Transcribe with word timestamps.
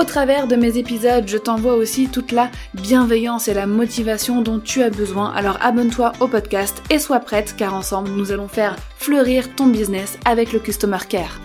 Au 0.00 0.04
travers 0.04 0.48
de 0.48 0.56
mes 0.56 0.78
épisodes, 0.78 1.28
je 1.28 1.36
t'envoie 1.36 1.74
aussi 1.74 2.08
toute 2.08 2.32
la 2.32 2.50
bienveillance 2.72 3.48
et 3.48 3.54
la 3.54 3.66
motivation 3.66 4.40
dont 4.40 4.58
tu 4.58 4.80
as 4.80 4.88
besoin. 4.88 5.30
Alors 5.30 5.58
abonne-toi 5.60 6.12
au 6.20 6.26
podcast 6.26 6.82
et 6.88 6.98
sois 6.98 7.20
prête 7.20 7.54
car 7.54 7.74
ensemble 7.74 8.08
nous 8.08 8.32
allons 8.32 8.48
faire 8.48 8.76
fleurir 8.96 9.54
ton 9.56 9.66
business 9.66 10.18
avec 10.24 10.54
le 10.54 10.58
Customer 10.58 10.96
Care. 11.06 11.38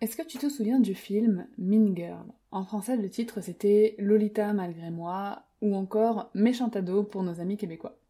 Est-ce 0.00 0.16
que 0.16 0.26
tu 0.26 0.38
te 0.38 0.48
souviens 0.48 0.80
du 0.80 0.96
film 0.96 1.46
Mean 1.58 1.94
Girl? 1.94 2.26
En 2.50 2.64
français, 2.64 2.96
le 2.96 3.08
titre 3.08 3.40
c'était 3.40 3.94
Lolita 3.98 4.52
malgré 4.52 4.90
moi 4.90 5.44
ou 5.60 5.76
encore 5.76 6.32
Méchant 6.34 6.70
ado 6.74 7.04
pour 7.04 7.22
nos 7.22 7.40
amis 7.40 7.56
québécois. 7.56 8.00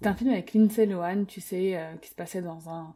C'est 0.00 0.06
un 0.06 0.14
film 0.14 0.30
avec 0.30 0.54
Lindsay 0.54 0.86
Lohan, 0.86 1.26
tu 1.26 1.42
sais, 1.42 1.76
euh, 1.76 1.94
qui 1.96 2.08
se 2.08 2.14
passait 2.14 2.40
dans 2.40 2.70
un 2.70 2.94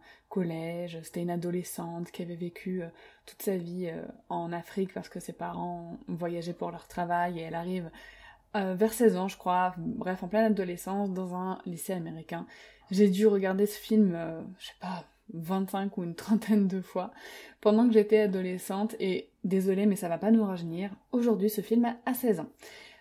C'était 1.03 1.23
une 1.23 1.31
adolescente 1.31 2.11
qui 2.11 2.23
avait 2.23 2.35
vécu 2.35 2.83
euh, 2.83 2.89
toute 3.27 3.43
sa 3.43 3.57
vie 3.57 3.89
euh, 3.89 4.03
en 4.29 4.53
Afrique 4.53 4.93
parce 4.93 5.09
que 5.09 5.21
ses 5.21 5.33
parents 5.33 5.99
voyageaient 6.09 6.53
pour 6.53 6.71
leur 6.71 6.89
travail 6.89 7.39
et 7.39 7.43
elle 7.43 7.55
arrive 7.55 7.91
vers 8.57 8.93
16 8.93 9.17
ans, 9.17 9.27
je 9.27 9.37
crois, 9.37 9.75
bref, 9.79 10.23
en 10.23 10.29
pleine 10.29 10.45
adolescence, 10.45 11.11
dans 11.11 11.35
un 11.35 11.59
lycée 11.67 11.93
américain. 11.93 12.47
J'ai 12.93 13.09
dû 13.11 13.27
regarder 13.27 13.67
ce 13.67 13.77
film, 13.77 14.17
je 14.61 14.67
sais 14.67 14.77
pas, 14.81 15.03
25 15.33 15.99
ou 15.99 16.05
une 16.05 16.15
trentaine 16.15 16.69
de 16.69 16.81
fois 16.81 17.11
pendant 17.61 17.89
que 17.89 17.95
j'étais 17.95 18.21
adolescente 18.21 18.95
et 19.01 19.29
désolée 19.43 19.87
mais 19.87 19.97
ça 19.97 20.09
va 20.09 20.19
pas 20.19 20.31
nous 20.31 20.45
rajeunir. 20.45 20.91
Aujourd'hui 21.11 21.51
ce 21.51 21.63
film 21.63 21.93
a 22.07 22.15
16 22.15 22.41
ans. 22.41 22.49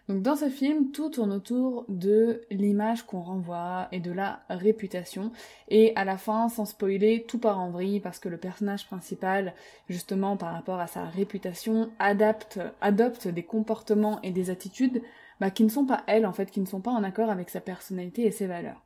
Donc 0.10 0.22
dans 0.22 0.36
ce 0.36 0.50
film, 0.50 0.92
tout 0.92 1.10
tourne 1.10 1.32
autour 1.32 1.86
de 1.88 2.42
l'image 2.52 3.04
qu'on 3.04 3.22
renvoie 3.22 3.88
et 3.94 4.02
de 4.02 4.12
la 4.12 4.42
réputation. 4.50 5.32
Et 5.70 5.94
à 5.96 6.04
la 6.04 6.18
fin, 6.18 6.50
sans 6.50 6.66
spoiler, 6.66 7.24
tout 7.26 7.40
part 7.40 7.60
en 7.60 7.70
vrille 7.70 8.02
parce 8.02 8.20
que 8.20 8.28
le 8.28 8.38
personnage 8.38 8.86
principal, 8.86 9.54
justement 9.88 10.36
par 10.36 10.52
rapport 10.52 10.80
à 10.82 10.88
sa 10.88 11.06
réputation, 11.06 11.90
adapte, 12.00 12.60
adopte 12.82 13.30
des 13.30 13.44
comportements 13.44 14.22
et 14.24 14.32
des 14.32 14.50
attitudes 14.50 15.02
bah, 15.40 15.52
qui 15.52 15.64
ne 15.64 15.70
sont 15.70 15.86
pas 15.86 16.04
elle 16.08 16.26
en 16.26 16.34
fait, 16.34 16.52
qui 16.52 16.60
ne 16.60 16.66
sont 16.66 16.82
pas 16.82 16.92
en 16.92 17.04
accord 17.04 17.30
avec 17.30 17.50
sa 17.50 17.62
personnalité 17.62 18.24
et 18.24 18.32
ses 18.32 18.48
valeurs. 18.48 18.84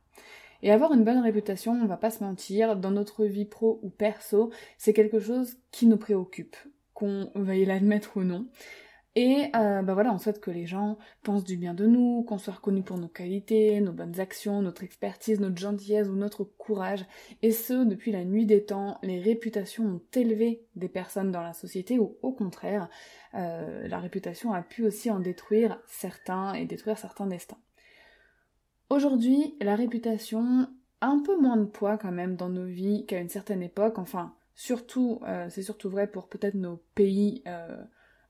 Et 0.62 0.72
avoir 0.72 0.92
une 0.92 1.04
bonne 1.04 1.20
réputation, 1.20 1.72
on 1.72 1.86
va 1.86 1.96
pas 1.96 2.10
se 2.10 2.22
mentir, 2.22 2.76
dans 2.76 2.90
notre 2.90 3.24
vie 3.24 3.44
pro 3.44 3.78
ou 3.82 3.90
perso, 3.90 4.50
c'est 4.76 4.92
quelque 4.92 5.20
chose 5.20 5.56
qui 5.70 5.86
nous 5.86 5.96
préoccupe, 5.96 6.56
qu'on 6.94 7.30
veuille 7.34 7.64
l'admettre 7.64 8.16
ou 8.16 8.24
non. 8.24 8.46
Et 9.20 9.50
euh, 9.56 9.82
bah 9.82 9.94
voilà, 9.94 10.14
on 10.14 10.18
souhaite 10.18 10.40
que 10.40 10.52
les 10.52 10.64
gens 10.64 10.96
pensent 11.24 11.42
du 11.42 11.56
bien 11.56 11.74
de 11.74 11.86
nous, 11.86 12.22
qu'on 12.22 12.38
soit 12.38 12.54
reconnu 12.54 12.84
pour 12.84 12.98
nos 12.98 13.08
qualités, 13.08 13.80
nos 13.80 13.90
bonnes 13.90 14.20
actions, 14.20 14.62
notre 14.62 14.84
expertise, 14.84 15.40
notre 15.40 15.58
gentillesse 15.58 16.06
ou 16.06 16.14
notre 16.14 16.44
courage. 16.44 17.04
Et 17.42 17.50
ce, 17.50 17.84
depuis 17.84 18.12
la 18.12 18.24
nuit 18.24 18.46
des 18.46 18.64
temps, 18.64 19.00
les 19.02 19.20
réputations 19.20 19.84
ont 19.84 20.00
élevé 20.14 20.62
des 20.76 20.88
personnes 20.88 21.32
dans 21.32 21.42
la 21.42 21.52
société 21.52 21.98
ou 21.98 22.16
au 22.22 22.30
contraire, 22.30 22.88
euh, 23.34 23.88
la 23.88 23.98
réputation 23.98 24.52
a 24.52 24.62
pu 24.62 24.84
aussi 24.84 25.10
en 25.10 25.18
détruire 25.18 25.80
certains 25.88 26.54
et 26.54 26.64
détruire 26.64 26.96
certains 26.96 27.26
destins. 27.26 27.58
Aujourd'hui, 28.88 29.56
la 29.60 29.74
réputation 29.74 30.68
a 31.00 31.08
un 31.08 31.18
peu 31.24 31.36
moins 31.36 31.56
de 31.56 31.64
poids 31.64 31.98
quand 31.98 32.12
même 32.12 32.36
dans 32.36 32.50
nos 32.50 32.66
vies 32.66 33.04
qu'à 33.04 33.18
une 33.18 33.30
certaine 33.30 33.64
époque. 33.64 33.98
Enfin, 33.98 34.36
surtout, 34.54 35.18
euh, 35.26 35.48
c'est 35.50 35.64
surtout 35.64 35.90
vrai 35.90 36.06
pour 36.06 36.28
peut-être 36.28 36.54
nos 36.54 36.76
pays 36.94 37.42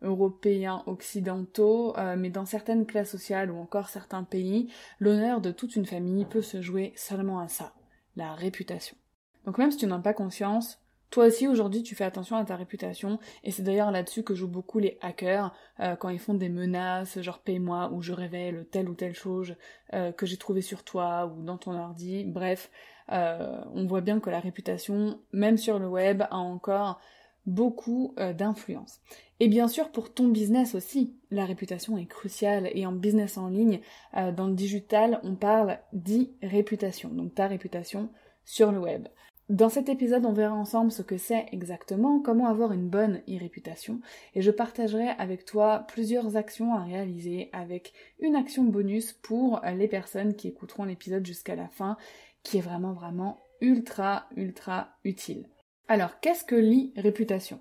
européens 0.02 0.82
occidentaux, 0.86 1.96
euh, 1.96 2.16
mais 2.16 2.30
dans 2.30 2.44
certaines 2.44 2.86
classes 2.86 3.10
sociales 3.10 3.50
ou 3.50 3.58
encore 3.58 3.88
certains 3.88 4.24
pays, 4.24 4.70
l'honneur 5.00 5.40
de 5.40 5.50
toute 5.50 5.76
une 5.76 5.86
famille 5.86 6.24
peut 6.24 6.42
se 6.42 6.62
jouer 6.62 6.92
seulement 6.96 7.40
à 7.40 7.48
ça, 7.48 7.72
la 8.16 8.34
réputation. 8.34 8.96
Donc 9.44 9.58
même 9.58 9.70
si 9.70 9.78
tu 9.78 9.86
n'en 9.86 9.98
as 9.98 10.02
pas 10.02 10.14
conscience, 10.14 10.80
toi 11.10 11.26
aussi 11.26 11.48
aujourd'hui 11.48 11.82
tu 11.82 11.94
fais 11.94 12.04
attention 12.04 12.36
à 12.36 12.44
ta 12.44 12.54
réputation, 12.54 13.18
et 13.42 13.50
c'est 13.50 13.62
d'ailleurs 13.62 13.90
là-dessus 13.90 14.22
que 14.22 14.34
jouent 14.34 14.46
beaucoup 14.46 14.78
les 14.78 14.98
hackers 15.00 15.52
euh, 15.80 15.96
quand 15.96 16.10
ils 16.10 16.18
font 16.18 16.34
des 16.34 16.48
menaces, 16.48 17.20
genre 17.20 17.40
paye-moi 17.40 17.90
ou 17.92 18.02
je 18.02 18.12
révèle 18.12 18.66
telle 18.70 18.88
ou 18.88 18.94
telle 18.94 19.14
chose 19.14 19.56
euh, 19.94 20.12
que 20.12 20.26
j'ai 20.26 20.36
trouvé 20.36 20.60
sur 20.60 20.84
toi 20.84 21.26
ou 21.26 21.42
dans 21.42 21.58
ton 21.58 21.74
ordi, 21.74 22.24
bref, 22.24 22.70
on 23.10 23.86
voit 23.86 24.02
bien 24.02 24.20
que 24.20 24.28
la 24.28 24.38
réputation, 24.38 25.18
même 25.32 25.56
sur 25.56 25.78
le 25.78 25.88
web, 25.88 26.24
a 26.30 26.36
encore 26.36 27.00
beaucoup 27.48 28.14
d'influence. 28.36 29.00
Et 29.40 29.48
bien 29.48 29.68
sûr, 29.68 29.90
pour 29.90 30.12
ton 30.12 30.28
business 30.28 30.74
aussi, 30.74 31.14
la 31.30 31.44
réputation 31.44 31.96
est 31.96 32.06
cruciale. 32.06 32.70
Et 32.74 32.86
en 32.86 32.92
business 32.92 33.38
en 33.38 33.48
ligne, 33.48 33.80
euh, 34.16 34.32
dans 34.32 34.48
le 34.48 34.54
digital, 34.54 35.20
on 35.22 35.36
parle 35.36 35.78
d'e-réputation, 35.92 37.10
donc 37.10 37.34
ta 37.34 37.46
réputation 37.46 38.10
sur 38.44 38.72
le 38.72 38.80
web. 38.80 39.06
Dans 39.48 39.68
cet 39.70 39.88
épisode, 39.88 40.26
on 40.26 40.32
verra 40.32 40.54
ensemble 40.54 40.90
ce 40.90 41.02
que 41.02 41.16
c'est 41.16 41.46
exactement, 41.52 42.20
comment 42.20 42.48
avoir 42.48 42.72
une 42.72 42.88
bonne 42.88 43.22
e-réputation, 43.28 44.00
et 44.34 44.42
je 44.42 44.50
partagerai 44.50 45.08
avec 45.16 45.46
toi 45.46 45.86
plusieurs 45.88 46.36
actions 46.36 46.74
à 46.74 46.84
réaliser 46.84 47.48
avec 47.54 47.94
une 48.20 48.36
action 48.36 48.64
bonus 48.64 49.14
pour 49.14 49.62
les 49.74 49.88
personnes 49.88 50.34
qui 50.34 50.48
écouteront 50.48 50.84
l'épisode 50.84 51.24
jusqu'à 51.24 51.56
la 51.56 51.68
fin, 51.68 51.96
qui 52.42 52.58
est 52.58 52.62
vraiment 52.62 52.92
vraiment 52.92 53.38
ultra 53.62 54.26
ultra 54.36 54.90
utile. 55.02 55.48
Alors, 55.90 56.20
qu'est-ce 56.20 56.44
que 56.44 56.54
l'e-réputation 56.54 57.60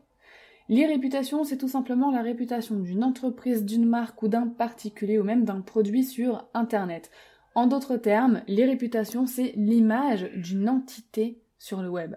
L'irréputation, 0.67 1.45
c'est 1.45 1.57
tout 1.57 1.69
simplement 1.69 2.11
la 2.11 2.21
réputation 2.21 2.77
d'une 2.77 3.05
entreprise, 3.05 3.63
d'une 3.63 3.85
marque 3.85 4.21
ou 4.21 4.27
d'un 4.27 4.47
particulier 4.47 5.17
ou 5.17 5.23
même 5.23 5.45
d'un 5.45 5.61
produit 5.61 6.03
sur 6.03 6.45
Internet. 6.53 7.09
En 7.55 7.67
d'autres 7.67 7.95
termes, 7.95 8.41
l'irréputation, 8.47 9.27
c'est 9.27 9.53
l'image 9.55 10.29
d'une 10.35 10.67
entité 10.67 11.41
sur 11.57 11.81
le 11.81 11.89
web. 11.89 12.15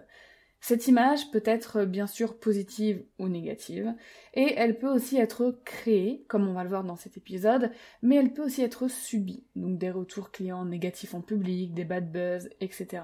Cette 0.59 0.89
image 0.89 1.31
peut 1.31 1.41
être 1.45 1.85
bien 1.85 2.07
sûr 2.07 2.37
positive 2.37 3.05
ou 3.17 3.29
négative, 3.29 3.95
et 4.33 4.53
elle 4.57 4.77
peut 4.77 4.93
aussi 4.93 5.15
être 5.17 5.61
créée, 5.63 6.25
comme 6.27 6.45
on 6.45 6.53
va 6.53 6.63
le 6.63 6.69
voir 6.69 6.83
dans 6.83 6.97
cet 6.97 7.15
épisode, 7.15 7.71
mais 8.01 8.17
elle 8.17 8.33
peut 8.33 8.43
aussi 8.43 8.61
être 8.61 8.89
subie, 8.89 9.45
donc 9.55 9.79
des 9.79 9.89
retours 9.89 10.29
clients 10.29 10.65
négatifs 10.65 11.15
en 11.15 11.21
public, 11.21 11.73
des 11.73 11.85
bad 11.85 12.11
buzz, 12.11 12.49
etc. 12.59 13.03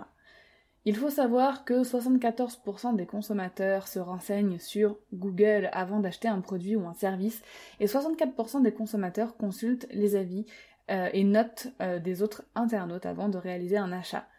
Il 0.87 0.95
faut 0.95 1.09
savoir 1.09 1.65
que 1.65 1.83
74% 1.83 2.95
des 2.95 3.05
consommateurs 3.05 3.89
se 3.89 3.99
renseignent 3.99 4.57
sur 4.57 4.95
Google 5.13 5.69
avant 5.73 5.99
d'acheter 5.99 6.29
un 6.29 6.39
produit 6.39 6.77
ou 6.77 6.87
un 6.87 6.93
service 6.93 7.41
et 7.81 7.87
64% 7.87 8.61
des 8.61 8.71
consommateurs 8.71 9.35
consultent 9.35 9.85
les 9.91 10.15
avis 10.15 10.45
euh, 10.89 11.09
et 11.11 11.25
notes 11.25 11.67
euh, 11.81 11.99
des 11.99 12.21
autres 12.21 12.45
internautes 12.55 13.05
avant 13.05 13.27
de 13.27 13.37
réaliser 13.37 13.75
un 13.75 13.91
achat. 13.91 14.29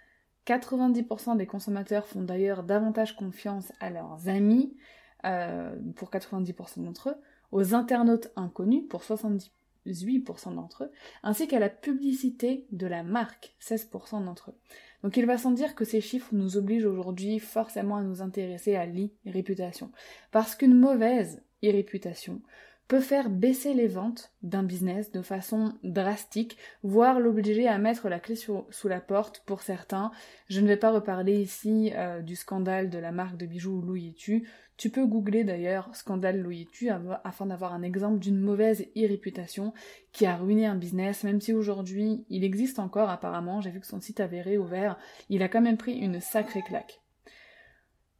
90% 0.46 1.37
des 1.37 1.44
consommateurs 1.44 2.06
font 2.06 2.23
d'ailleurs 2.23 2.62
davantage 2.62 3.14
confiance 3.14 3.70
à 3.78 3.90
leurs 3.90 4.26
amis, 4.31 4.75
euh, 5.26 5.76
pour 5.96 6.08
90% 6.08 6.82
d'entre 6.82 7.11
eux, 7.11 7.17
aux 7.52 7.75
internautes 7.75 8.32
inconnus, 8.37 8.84
pour 8.88 9.02
78% 9.02 9.50
d'entre 10.55 10.84
eux, 10.84 10.93
ainsi 11.23 11.46
qu'à 11.46 11.58
la 11.58 11.69
publicité 11.69 12.67
de 12.73 12.87
la 12.87 13.02
marque, 13.02 13.55
16% 13.61 14.25
d'entre 14.25 14.52
eux. 14.52 14.58
Donc 15.03 15.17
il 15.17 15.27
va 15.27 15.39
sans 15.39 15.53
dire 15.53 15.75
que 15.75 15.85
ces 15.85 16.00
chiffres 16.00 16.31
nous 16.33 16.56
obligent 16.56 16.87
aujourd'hui 16.87 17.39
forcément 17.39 17.97
à 17.97 18.03
nous 18.03 18.23
intéresser 18.23 18.75
à 18.75 18.87
l'e-réputation. 18.87 19.91
Parce 20.33 20.55
qu'une 20.55 20.75
mauvaise 20.75 21.43
e-réputation 21.65 22.41
peut 22.88 23.00
faire 23.00 23.29
baisser 23.29 23.75
les 23.75 23.87
ventes 23.87 24.32
d'un 24.43 24.62
business 24.62 25.12
de 25.12 25.20
façon 25.20 25.75
drastique, 25.85 26.56
voire 26.82 27.20
l'obliger 27.20 27.69
à 27.69 27.76
mettre 27.76 28.08
la 28.08 28.19
clé 28.19 28.35
sous 28.35 28.88
la 28.88 29.00
porte 29.00 29.43
pour 29.44 29.61
certains. 29.61 30.11
Je 30.49 30.62
ne 30.62 30.67
vais 30.67 30.79
pas 30.79 30.90
reparler 30.90 31.38
ici 31.38 31.93
euh, 31.94 32.23
du 32.23 32.35
scandale 32.35 32.88
de 32.88 32.99
la 32.99 33.12
marque 33.12 33.37
de 33.37 33.44
bijoux 33.44 33.82
Louis 33.82 34.14
Tu. 34.14 34.49
Tu 34.79 34.88
peux 34.88 35.05
googler 35.05 35.44
d'ailleurs 35.44 35.94
scandale 35.94 36.40
Louis 36.40 36.67
Tu 36.73 36.88
afin 36.88 37.46
d'avoir 37.46 37.75
un 37.75 37.82
exemple 37.82 38.20
d'une 38.20 38.40
mauvaise 38.40 38.87
e-réputation 38.96 39.75
qui 40.12 40.25
a 40.25 40.37
ruiné 40.37 40.67
un 40.67 40.76
business, 40.76 41.25
même 41.25 41.43
si 41.43 41.52
aujourd'hui 41.52 42.25
il 42.31 42.43
existe 42.43 42.79
encore 42.79 43.11
apparemment, 43.11 43.61
j'ai 43.61 43.70
vu 43.70 43.81
que 43.81 43.87
son 43.87 44.00
site 44.00 44.20
avait 44.20 44.40
réouvert, 44.40 44.96
il 45.29 45.43
a 45.43 45.49
quand 45.49 45.61
même 45.61 45.76
pris 45.76 45.99
une 45.99 46.20
sacrée 46.20 46.62
claque. 46.62 47.00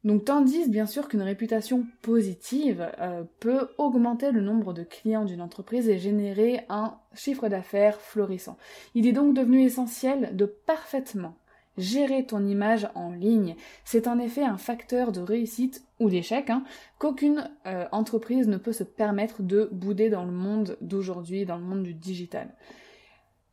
Donc 0.05 0.25
tandis 0.25 0.69
bien 0.69 0.85
sûr 0.85 1.09
qu'une 1.09 1.21
réputation 1.21 1.85
positive 2.01 2.89
euh, 2.99 3.23
peut 3.39 3.67
augmenter 3.77 4.31
le 4.31 4.41
nombre 4.41 4.73
de 4.73 4.83
clients 4.83 5.25
d'une 5.25 5.41
entreprise 5.41 5.89
et 5.89 5.97
générer 5.97 6.61
un 6.69 6.95
chiffre 7.13 7.49
d'affaires 7.49 7.99
florissant. 7.99 8.57
Il 8.95 9.07
est 9.07 9.11
donc 9.11 9.33
devenu 9.33 9.61
essentiel 9.63 10.35
de 10.35 10.45
parfaitement 10.45 11.35
gérer 11.79 12.25
ton 12.25 12.45
image 12.45 12.87
en 12.93 13.11
ligne. 13.11 13.55
C'est 13.85 14.07
en 14.07 14.19
effet 14.19 14.43
un 14.43 14.57
facteur 14.57 15.11
de 15.11 15.21
réussite 15.21 15.83
ou 15.99 16.09
d'échec 16.09 16.49
hein, 16.49 16.63
qu'aucune 16.99 17.49
euh, 17.65 17.85
entreprise 17.91 18.47
ne 18.47 18.57
peut 18.57 18.73
se 18.73 18.83
permettre 18.83 19.41
de 19.41 19.69
bouder 19.71 20.09
dans 20.09 20.25
le 20.25 20.31
monde 20.31 20.77
d'aujourd'hui, 20.81 21.45
dans 21.45 21.57
le 21.57 21.63
monde 21.63 21.83
du 21.83 21.93
digital. 21.93 22.49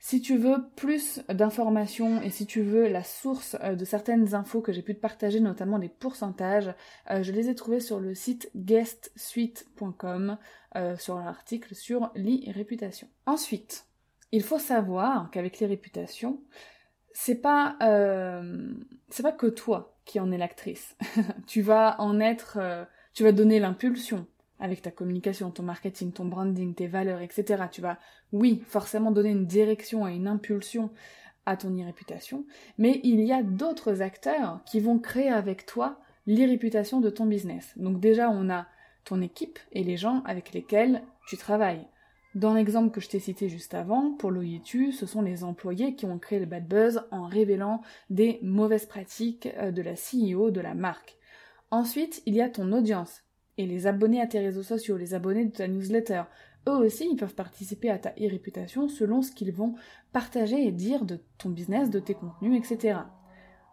Si 0.09 0.21
tu 0.21 0.37
veux 0.39 0.59
plus 0.77 1.21
d'informations 1.29 2.23
et 2.23 2.31
si 2.31 2.47
tu 2.47 2.63
veux 2.63 2.87
la 2.87 3.03
source 3.03 3.57
euh, 3.65 3.75
de 3.75 3.85
certaines 3.85 4.37
infos 4.37 4.61
que 4.61 4.71
j'ai 4.73 4.83
pu 4.83 4.95
te 4.95 5.01
partager, 5.01 5.41
notamment 5.41 5.81
des 5.81 5.89
pourcentages, 5.89 6.73
euh, 7.11 7.25
je 7.25 7.33
les 7.33 7.49
ai 7.49 7.57
trouvés 7.57 7.81
sur 7.81 7.99
le 7.99 8.15
site 8.15 8.49
guestsuite.com 8.55 10.39
euh, 10.77 10.97
sur 10.97 11.19
l'article 11.19 11.75
sur 11.75 12.13
l'e-réputation. 12.15 13.09
Ensuite, 13.27 13.87
il 14.31 14.45
faut 14.45 14.61
savoir 14.61 15.29
qu'avec 15.33 15.59
les 15.59 15.67
réputations, 15.67 16.41
c'est 17.13 17.41
pas 17.41 17.77
que 17.81 19.47
toi 19.49 19.99
qui 20.05 20.21
en 20.21 20.31
es 20.31 20.39
l'actrice. 20.39 20.97
tu 21.49 21.63
vas 21.63 22.01
en 22.01 22.21
être, 22.21 22.87
tu 23.13 23.25
vas 23.25 23.33
donner 23.33 23.59
l'impulsion 23.59 24.29
avec 24.61 24.83
ta 24.83 24.91
communication, 24.91 25.51
ton 25.51 25.63
marketing, 25.63 26.13
ton 26.13 26.25
branding, 26.25 26.75
tes 26.75 26.87
valeurs, 26.87 27.21
etc. 27.21 27.65
Tu 27.71 27.81
vas, 27.81 27.99
oui, 28.33 28.63
forcément 28.67 29.11
donner 29.11 29.31
une 29.31 29.47
direction 29.47 30.07
et 30.09 30.15
une 30.15 30.29
impulsion 30.29 30.91
à 31.47 31.57
ton 31.57 31.71
e-réputation, 31.71 32.45
mais 32.77 33.01
il 33.05 33.21
y 33.21 33.33
a 33.33 33.43
d'autres 33.43 34.03
acteurs 34.03 34.61
qui 34.67 34.81
vont 34.81 34.99
créer 34.99 35.29
avec 35.29 35.65
toi 35.65 36.01
l'e-réputation 36.27 37.01
de 37.01 37.09
ton 37.09 37.27
business. 37.27 37.73
Donc 37.77 38.01
déjà, 38.01 38.31
on 38.31 38.51
a 38.51 38.67
ton 39.05 39.23
équipe 39.23 39.59
et 39.73 39.85
les 39.85 39.97
gens 39.97 40.23
avec 40.25 40.53
lesquels 40.53 41.03
tu 41.29 41.37
travailles. 41.37 41.87
Dans 42.35 42.53
l'exemple 42.53 42.91
que 42.91 43.01
je 43.01 43.09
t'ai 43.09 43.21
cité 43.21 43.49
juste 43.49 43.73
avant, 43.73 44.13
pour 44.13 44.31
l'OITU, 44.31 44.93
ce 44.93 45.07
sont 45.07 45.23
les 45.23 45.43
employés 45.43 45.95
qui 45.95 46.05
ont 46.05 46.19
créé 46.19 46.39
le 46.39 46.45
bad 46.45 46.69
buzz 46.69 47.03
en 47.11 47.27
révélant 47.27 47.81
des 48.11 48.41
mauvaises 48.43 48.85
pratiques 48.85 49.49
euh, 49.57 49.71
de 49.71 49.81
la 49.81 49.95
CEO 49.95 50.51
de 50.51 50.61
la 50.61 50.75
marque. 50.75 51.17
Ensuite, 51.71 52.23
il 52.27 52.35
y 52.35 52.43
a 52.43 52.51
ton 52.51 52.73
audience 52.73 53.23
et 53.59 53.67
les 53.67 53.87
abonnés 53.87 54.21
à 54.21 54.27
tes 54.27 54.39
réseaux 54.39 54.63
sociaux, 54.63 54.97
les 54.97 55.15
abonnés 55.15 55.45
de 55.45 55.53
ta 55.53 55.69
newsletter, 55.69 56.23
eux 56.69 56.73
aussi, 56.73 57.09
ils 57.11 57.17
peuvent 57.17 57.35
participer 57.35 57.91
à 57.91 57.99
ta 57.99 58.11
e-réputation 58.11 58.89
selon 58.89 59.23
ce 59.23 59.31
qu'ils 59.31 59.53
vont 59.53 59.75
partager 60.13 60.67
et 60.67 60.73
dire 60.73 61.05
de 61.05 61.21
ton 61.39 61.51
business, 61.51 61.91
de 61.91 62.01
tes 62.01 62.15
contenus, 62.15 62.59
etc. 62.59 62.99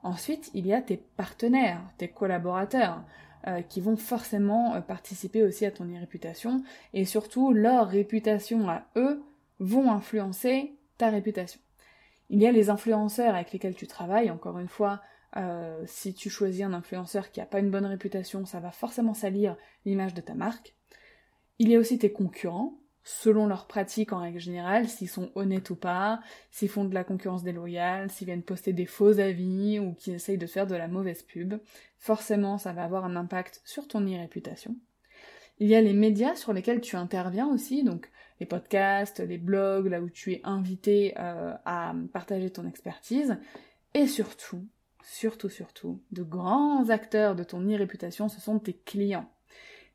Ensuite, 0.03 0.51
il 0.53 0.67
y 0.67 0.73
a 0.73 0.81
tes 0.81 0.97
partenaires, 0.97 1.81
tes 1.97 2.07
collaborateurs, 2.07 3.03
euh, 3.47 3.61
qui 3.61 3.81
vont 3.81 3.97
forcément 3.97 4.75
euh, 4.75 4.81
participer 4.81 5.43
aussi 5.43 5.65
à 5.65 5.71
ton 5.71 5.85
e-réputation, 5.85 6.63
et 6.93 7.05
surtout, 7.05 7.51
leur 7.51 7.87
réputation 7.87 8.69
à 8.69 8.83
eux 8.95 9.21
vont 9.59 9.91
influencer 9.91 10.73
ta 10.97 11.09
réputation. 11.09 11.59
Il 12.29 12.41
y 12.41 12.47
a 12.47 12.51
les 12.51 12.69
influenceurs 12.69 13.35
avec 13.35 13.51
lesquels 13.51 13.75
tu 13.75 13.87
travailles, 13.87 14.31
encore 14.31 14.59
une 14.59 14.69
fois, 14.69 15.01
euh, 15.37 15.83
si 15.85 16.13
tu 16.13 16.29
choisis 16.29 16.63
un 16.63 16.73
influenceur 16.73 17.31
qui 17.31 17.39
n'a 17.39 17.45
pas 17.45 17.59
une 17.59 17.71
bonne 17.71 17.85
réputation, 17.85 18.45
ça 18.45 18.59
va 18.59 18.71
forcément 18.71 19.13
salir 19.13 19.57
l'image 19.85 20.13
de 20.13 20.21
ta 20.21 20.35
marque. 20.35 20.75
Il 21.59 21.69
y 21.69 21.75
a 21.75 21.79
aussi 21.79 21.97
tes 21.97 22.11
concurrents, 22.11 22.77
selon 23.03 23.47
leurs 23.47 23.67
pratiques 23.67 24.13
en 24.13 24.19
règle 24.19 24.39
générale, 24.39 24.87
s'ils 24.87 25.09
sont 25.09 25.31
honnêtes 25.35 25.69
ou 25.69 25.75
pas, 25.75 26.21
s'ils 26.51 26.69
font 26.69 26.85
de 26.85 26.93
la 26.93 27.03
concurrence 27.03 27.43
déloyale, 27.43 28.09
s'ils 28.09 28.25
viennent 28.25 28.43
poster 28.43 28.73
des 28.73 28.85
faux 28.85 29.19
avis 29.19 29.79
ou 29.79 29.93
qui 29.93 30.11
essayent 30.11 30.37
de 30.37 30.47
faire 30.47 30.67
de 30.67 30.75
la 30.75 30.87
mauvaise 30.87 31.23
pub. 31.23 31.55
Forcément, 31.97 32.57
ça 32.57 32.73
va 32.73 32.83
avoir 32.83 33.05
un 33.05 33.15
impact 33.15 33.61
sur 33.65 33.87
ton 33.87 34.01
e-réputation. 34.01 34.75
Il 35.59 35.67
y 35.67 35.75
a 35.75 35.81
les 35.81 35.93
médias 35.93 36.35
sur 36.35 36.53
lesquels 36.53 36.81
tu 36.81 36.95
interviens 36.95 37.47
aussi, 37.47 37.83
donc 37.83 38.09
les 38.39 38.45
podcasts, 38.45 39.19
les 39.19 39.37
blogs, 39.37 39.87
là 39.87 40.01
où 40.01 40.09
tu 40.09 40.33
es 40.33 40.41
invité 40.43 41.13
euh, 41.19 41.53
à 41.65 41.93
partager 42.11 42.49
ton 42.49 42.67
expertise. 42.67 43.37
Et 43.93 44.07
surtout, 44.07 44.65
surtout, 45.03 45.49
surtout, 45.49 46.01
de 46.11 46.23
grands 46.23 46.89
acteurs 46.89 47.35
de 47.35 47.43
ton 47.43 47.61
e-réputation, 47.61 48.29
ce 48.29 48.41
sont 48.41 48.59
tes 48.59 48.73
clients. 48.73 49.29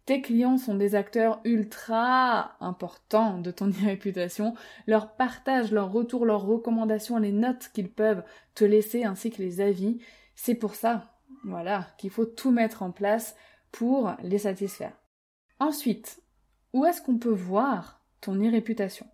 Tes 0.05 0.23
clients 0.23 0.57
sont 0.57 0.75
des 0.75 0.95
acteurs 0.95 1.41
ultra 1.45 2.57
importants 2.61 3.39
de 3.39 3.51
ton 3.51 3.69
e-réputation. 3.85 4.55
Leur 4.87 5.17
partage, 5.17 5.73
leur 5.73 5.93
retour, 5.93 6.25
leurs 6.25 6.47
recommandations, 6.47 7.19
les 7.19 7.33
notes 7.33 7.71
qu'ils 7.75 7.91
peuvent 7.91 8.23
te 8.55 8.65
laisser 8.65 9.05
ainsi 9.05 9.31
que 9.31 9.43
les 9.43 9.61
avis, 9.61 9.99
c'est 10.35 10.55
pour 10.55 10.75
ça, 10.75 11.19
voilà, 11.45 11.87
qu'il 11.99 12.11
faut 12.11 12.25
tout 12.25 12.51
mettre 12.51 12.83
en 12.83 12.91
place 12.91 13.37
pour 13.73 14.15
les 14.23 14.39
satisfaire. 14.39 14.97
Ensuite, 15.61 16.23
où 16.73 16.85
est-ce 16.85 17.03
qu'on 17.03 17.19
peut 17.19 17.29
voir 17.29 18.01
ton 18.21 18.35
e-réputation 18.35 19.07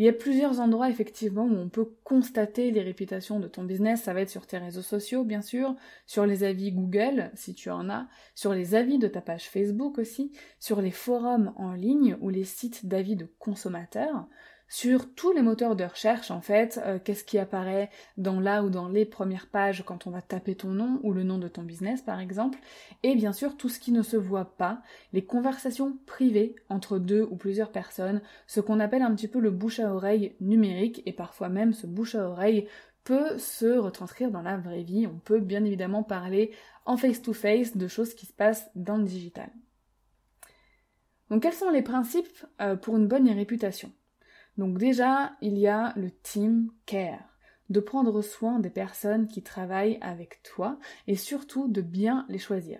il 0.00 0.06
y 0.06 0.08
a 0.08 0.14
plusieurs 0.14 0.60
endroits 0.60 0.88
effectivement 0.88 1.44
où 1.44 1.54
on 1.54 1.68
peut 1.68 1.86
constater 2.04 2.70
les 2.70 2.80
réputations 2.80 3.38
de 3.38 3.48
ton 3.48 3.64
business. 3.64 4.04
Ça 4.04 4.14
va 4.14 4.22
être 4.22 4.30
sur 4.30 4.46
tes 4.46 4.56
réseaux 4.56 4.80
sociaux, 4.80 5.24
bien 5.24 5.42
sûr, 5.42 5.76
sur 6.06 6.24
les 6.24 6.42
avis 6.42 6.72
Google, 6.72 7.30
si 7.34 7.52
tu 7.52 7.68
en 7.68 7.90
as, 7.90 8.08
sur 8.34 8.54
les 8.54 8.74
avis 8.74 8.96
de 8.96 9.08
ta 9.08 9.20
page 9.20 9.50
Facebook 9.50 9.98
aussi, 9.98 10.32
sur 10.58 10.80
les 10.80 10.90
forums 10.90 11.52
en 11.56 11.74
ligne 11.74 12.16
ou 12.22 12.30
les 12.30 12.44
sites 12.44 12.86
d'avis 12.86 13.14
de 13.14 13.28
consommateurs, 13.38 14.26
sur 14.70 15.12
tous 15.12 15.32
les 15.32 15.42
moteurs 15.42 15.74
de 15.74 15.82
recherche 15.82 16.30
en 16.30 16.40
fait, 16.40 16.80
euh, 16.86 17.00
qu'est-ce 17.02 17.24
qui 17.24 17.38
apparaît 17.38 17.90
dans 18.16 18.38
là 18.38 18.62
ou 18.62 18.70
dans 18.70 18.88
les 18.88 19.04
premières 19.04 19.48
pages 19.48 19.82
quand 19.84 20.06
on 20.06 20.10
va 20.10 20.22
taper 20.22 20.54
ton 20.54 20.68
nom 20.68 21.00
ou 21.02 21.12
le 21.12 21.24
nom 21.24 21.38
de 21.38 21.48
ton 21.48 21.64
business 21.64 22.02
par 22.02 22.20
exemple, 22.20 22.60
et 23.02 23.16
bien 23.16 23.32
sûr 23.32 23.56
tout 23.56 23.68
ce 23.68 23.80
qui 23.80 23.90
ne 23.90 24.02
se 24.02 24.16
voit 24.16 24.56
pas, 24.56 24.80
les 25.12 25.24
conversations 25.24 25.98
privées 26.06 26.54
entre 26.68 26.98
deux 26.98 27.26
ou 27.30 27.36
plusieurs 27.36 27.72
personnes, 27.72 28.22
ce 28.46 28.60
qu'on 28.60 28.78
appelle 28.78 29.02
un 29.02 29.14
petit 29.14 29.28
peu 29.28 29.40
le 29.40 29.50
bouche 29.50 29.80
à 29.80 29.92
oreille 29.92 30.36
numérique 30.40 31.02
et 31.04 31.12
parfois 31.12 31.48
même 31.48 31.72
ce 31.72 31.88
bouche 31.88 32.14
à 32.14 32.28
oreille 32.28 32.68
peut 33.02 33.38
se 33.38 33.76
retranscrire 33.76 34.30
dans 34.30 34.42
la 34.42 34.56
vraie 34.56 34.84
vie. 34.84 35.06
On 35.06 35.18
peut 35.18 35.40
bien 35.40 35.64
évidemment 35.64 36.04
parler 36.04 36.52
en 36.84 36.96
face-to-face 36.96 37.76
de 37.76 37.88
choses 37.88 38.14
qui 38.14 38.26
se 38.26 38.32
passent 38.32 38.70
dans 38.76 38.98
le 38.98 39.04
digital. 39.04 39.50
Donc 41.28 41.42
quels 41.42 41.54
sont 41.54 41.70
les 41.70 41.82
principes 41.82 42.46
euh, 42.60 42.76
pour 42.76 42.96
une 42.96 43.08
bonne 43.08 43.28
réputation? 43.28 43.92
Donc 44.60 44.76
déjà, 44.76 45.32
il 45.40 45.56
y 45.56 45.68
a 45.68 45.94
le 45.96 46.10
team 46.10 46.70
care, 46.84 47.24
de 47.70 47.80
prendre 47.80 48.20
soin 48.20 48.58
des 48.58 48.68
personnes 48.68 49.26
qui 49.26 49.42
travaillent 49.42 49.96
avec 50.02 50.42
toi 50.42 50.78
et 51.06 51.16
surtout 51.16 51.66
de 51.66 51.80
bien 51.80 52.26
les 52.28 52.36
choisir. 52.36 52.78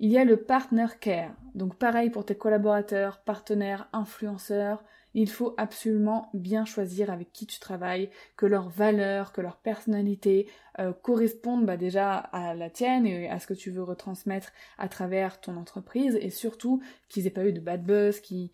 Il 0.00 0.10
y 0.10 0.16
a 0.16 0.24
le 0.24 0.38
partner 0.38 0.86
care, 0.98 1.34
donc 1.54 1.76
pareil 1.76 2.08
pour 2.08 2.24
tes 2.24 2.34
collaborateurs, 2.34 3.20
partenaires, 3.24 3.90
influenceurs, 3.92 4.82
il 5.12 5.28
faut 5.28 5.54
absolument 5.58 6.30
bien 6.32 6.64
choisir 6.64 7.10
avec 7.10 7.30
qui 7.30 7.46
tu 7.46 7.60
travailles, 7.60 8.08
que 8.38 8.46
leurs 8.46 8.70
valeurs, 8.70 9.32
que 9.32 9.42
leur 9.42 9.58
personnalité 9.58 10.48
euh, 10.78 10.94
correspondent 10.94 11.66
bah, 11.66 11.76
déjà 11.76 12.16
à 12.16 12.54
la 12.54 12.70
tienne 12.70 13.04
et 13.04 13.28
à 13.28 13.38
ce 13.38 13.46
que 13.46 13.52
tu 13.52 13.70
veux 13.70 13.82
retransmettre 13.82 14.50
à 14.78 14.88
travers 14.88 15.42
ton 15.42 15.58
entreprise 15.58 16.18
et 16.18 16.30
surtout 16.30 16.80
qu'ils 17.10 17.26
aient 17.26 17.30
pas 17.30 17.44
eu 17.44 17.52
de 17.52 17.60
bad 17.60 17.84
buzz, 17.84 18.20
qu'ils 18.20 18.50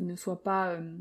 ne 0.00 0.16
soient 0.16 0.42
pas 0.42 0.72
euh, 0.72 0.98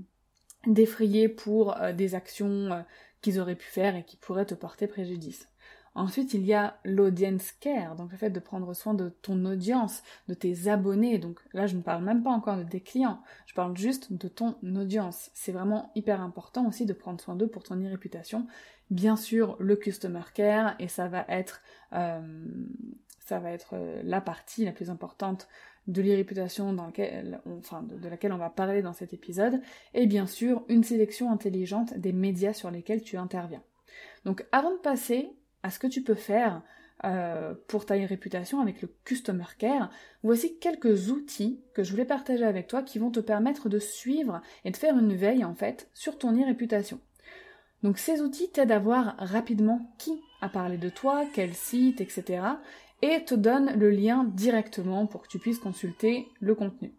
défrayer 0.68 1.30
pour 1.30 1.78
euh, 1.78 1.94
des 1.94 2.16
actions 2.16 2.72
euh, 2.72 2.82
qu'ils 3.22 3.40
auraient 3.40 3.56
pu 3.56 3.68
faire 3.68 3.96
et 3.96 4.04
qui 4.04 4.18
pourraient 4.18 4.46
te 4.46 4.56
porter 4.56 4.88
préjudice. 4.88 5.50
Ensuite, 5.96 6.34
il 6.34 6.44
y 6.44 6.54
a 6.54 6.80
l'audience 6.84 7.52
care, 7.52 7.96
donc 7.96 8.12
le 8.12 8.18
fait 8.18 8.32
de 8.32 8.40
prendre 8.40 8.74
soin 8.74 8.96
de 8.96 9.10
ton 9.10 9.46
audience, 9.46 10.02
de 10.28 10.34
tes 10.34 10.68
abonnés. 10.68 11.20
Donc 11.20 11.40
là, 11.54 11.68
je 11.68 11.76
ne 11.76 11.84
parle 11.84 12.04
même 12.04 12.24
pas 12.24 12.32
encore 12.32 12.58
de 12.58 12.64
tes 12.64 12.82
clients, 12.82 13.22
je 13.46 13.54
parle 13.54 13.78
juste 13.78 14.12
de 14.12 14.28
ton 14.28 14.56
audience. 14.64 15.30
C'est 15.36 15.52
vraiment 15.52 15.92
hyper 15.94 16.20
important 16.22 16.68
aussi 16.68 16.88
de 16.88 16.94
prendre 16.94 17.22
soin 17.22 17.36
d'eux 17.36 17.48
pour 17.48 17.62
ton 17.62 17.76
e-réputation. 17.76 18.48
Bien 18.90 19.16
sûr, 19.16 19.56
le 19.60 19.76
customer 19.76 20.24
care, 20.34 20.76
et 20.80 20.88
ça 20.88 21.08
va 21.08 21.26
être, 21.30 21.62
euh, 21.94 22.22
ça 23.20 23.40
va 23.40 23.52
être 23.52 23.76
la 24.04 24.20
partie 24.20 24.66
la 24.66 24.72
plus 24.72 24.90
importante 24.90 25.48
de 25.88 26.02
l'irréputation 26.02 26.74
dans 26.74 26.92
enfin, 27.58 27.84
de, 27.84 28.08
laquelle 28.08 28.34
on 28.34 28.38
va 28.38 28.50
parler 28.50 28.82
dans 28.82 28.94
cet 28.94 29.14
épisode, 29.14 29.62
et 29.94 30.08
bien 30.08 30.28
sûr 30.28 30.64
une 30.70 30.84
sélection 30.84 31.32
intelligente 31.32 31.98
des 31.98 32.14
médias 32.14 32.54
sur 32.54 32.72
lesquels 32.72 33.02
tu 33.02 33.18
interviens. 33.18 33.64
Donc 34.26 34.46
avant 34.52 34.72
de 34.72 34.78
passer 34.78 35.30
à 35.62 35.70
ce 35.70 35.80
que 35.80 35.88
tu 35.88 36.02
peux 36.02 36.16
faire 36.16 36.62
euh, 37.06 37.54
pour 37.68 37.86
ta 37.86 37.96
réputation 37.96 38.62
avec 38.62 38.82
le 38.82 38.90
Customer 39.04 39.44
Care, 39.58 39.90
voici 40.24 40.58
quelques 40.60 41.10
outils 41.10 41.62
que 41.74 41.84
je 41.84 41.92
voulais 41.92 42.06
partager 42.06 42.46
avec 42.46 42.68
toi 42.68 42.82
qui 42.82 43.00
vont 43.00 43.12
te 43.12 43.20
permettre 43.20 43.68
de 43.68 43.80
suivre 43.80 44.42
et 44.64 44.72
de 44.72 44.78
faire 44.78 44.98
une 44.98 45.14
veille 45.14 45.44
en 45.44 45.56
fait 45.56 45.90
sur 45.94 46.18
ton 46.18 46.32
e-réputation. 46.32 47.00
Donc 47.84 47.98
ces 47.98 48.22
outils 48.22 48.50
t'aident 48.50 48.72
à 48.72 48.80
voir 48.80 49.16
rapidement 49.18 49.94
qui 49.98 50.22
a 50.40 50.48
parlé 50.48 50.78
de 50.78 50.90
toi, 50.90 51.26
quel 51.34 51.54
site, 51.54 52.00
etc. 52.00 52.42
et 53.04 53.26
te 53.26 53.36
donnent 53.36 53.78
le 53.78 53.90
lien 53.90 54.24
directement 54.24 55.08
pour 55.08 55.24
que 55.24 55.28
tu 55.28 55.38
puisses 55.38 55.60
consulter 55.60 56.30
le 56.40 56.56
contenu. 56.56 56.94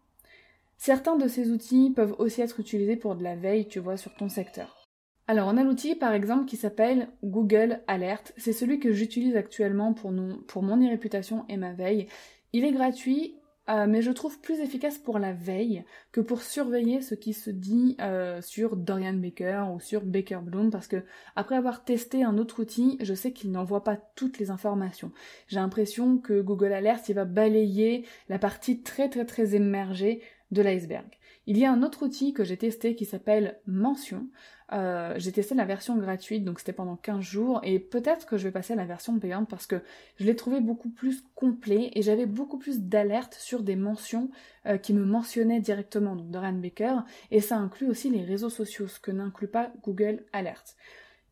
Certains 0.77 1.17
de 1.17 1.29
ces 1.29 1.51
outils 1.51 1.93
peuvent 1.97 2.15
aussi 2.19 2.43
être 2.43 2.61
utilisés 2.61 2.97
pour 2.97 3.17
de 3.17 3.25
la 3.25 3.37
veille, 3.37 3.67
tu 3.69 3.79
vois, 3.79 3.97
sur 3.97 4.15
ton 4.15 4.29
secteur. 4.29 4.87
Alors 5.27 5.49
on 5.49 5.57
a 5.57 5.65
l'outil 5.65 5.95
par 5.95 6.13
exemple 6.13 6.45
qui 6.45 6.59
s'appelle 6.59 7.09
Google 7.25 7.81
Alert. 7.87 8.35
C'est 8.37 8.53
celui 8.53 8.79
que 8.81 8.93
j'utilise 8.93 9.35
actuellement 9.35 9.95
pour, 9.95 10.13
pour 10.47 10.63
mon 10.63 10.77
e-réputation 10.87 11.47
et 11.49 11.57
ma 11.57 11.73
veille. 11.73 12.07
Il 12.53 12.67
est 12.67 12.73
gratuit, 12.73 13.37
euh, 13.69 13.87
mais 13.89 14.03
je 14.03 14.11
trouve 14.11 14.39
plus 14.41 14.61
efficace 14.61 14.99
pour 14.99 15.19
la 15.19 15.33
veille 15.33 15.85
que 16.13 16.21
pour 16.21 16.43
surveiller 16.43 17.01
ce 17.01 17.15
qui 17.15 17.33
se 17.33 17.51
dit 17.51 17.97
euh, 18.01 18.43
sur 18.43 18.77
Dorian 18.77 19.15
Baker 19.15 19.67
ou 19.75 19.81
sur 19.81 20.03
Baker 20.03 20.41
Bloom 20.43 20.71
parce 20.71 20.87
que 20.87 21.03
après 21.35 21.57
avoir 21.57 21.85
testé 21.85 22.25
un 22.25 22.37
autre 22.37 22.61
outil, 22.61 22.99
je 23.01 23.15
sais 23.15 23.33
qu'il 23.33 23.51
n'envoie 23.51 23.83
pas 23.83 23.97
toutes 24.17 24.39
les 24.39 24.51
informations. 24.51 25.13
J'ai 25.49 25.61
l'impression 25.61 26.19
que 26.19 26.43
Google 26.43 26.73
Alert 26.73 27.09
il 27.09 27.15
va 27.15 27.25
balayer 27.25 28.05
la 28.29 28.39
partie 28.39 28.83
très 28.83 29.09
très 29.09 29.25
très 29.25 29.55
émergée 29.55 30.21
de 30.51 30.61
l'iceberg. 30.61 31.07
Il 31.47 31.59
y 31.59 31.65
a 31.65 31.73
un 31.73 31.83
autre 31.83 32.07
outil 32.07 32.33
que 32.33 32.43
j'ai 32.43 32.57
testé 32.57 32.95
qui 32.95 33.05
s'appelle 33.05 33.59
Mention. 33.67 34.27
Euh, 34.73 35.15
j'ai 35.19 35.31
testé 35.31 35.55
la 35.55 35.67
version 35.67 35.97
gratuite, 35.99 36.43
donc 36.43 36.59
c'était 36.59 36.73
pendant 36.73 36.97
15 36.97 37.21
jours, 37.21 37.61
et 37.63 37.79
peut-être 37.79 38.25
que 38.25 38.39
je 38.39 38.45
vais 38.45 38.51
passer 38.51 38.73
à 38.73 38.77
la 38.77 38.87
version 38.87 39.19
payante 39.19 39.49
parce 39.49 39.67
que 39.67 39.83
je 40.17 40.25
l'ai 40.25 40.37
trouvé 40.37 40.61
beaucoup 40.61 40.89
plus 40.89 41.23
complet 41.35 41.91
et 41.95 42.01
j'avais 42.01 42.25
beaucoup 42.25 42.57
plus 42.57 42.81
d'alertes 42.81 43.35
sur 43.35 43.63
des 43.63 43.77
mentions 43.77 44.31
euh, 44.67 44.79
qui 44.79 44.95
me 44.95 45.05
mentionnaient 45.05 45.61
directement, 45.61 46.17
donc 46.17 46.31
Dorian 46.31 46.55
Baker, 46.55 47.01
et 47.31 47.41
ça 47.41 47.59
inclut 47.59 47.89
aussi 47.89 48.09
les 48.09 48.25
réseaux 48.25 48.51
sociaux, 48.51 48.89
ce 48.89 48.99
que 48.99 49.11
n'inclut 49.11 49.49
pas 49.49 49.71
Google 49.83 50.25
Alert. 50.33 50.77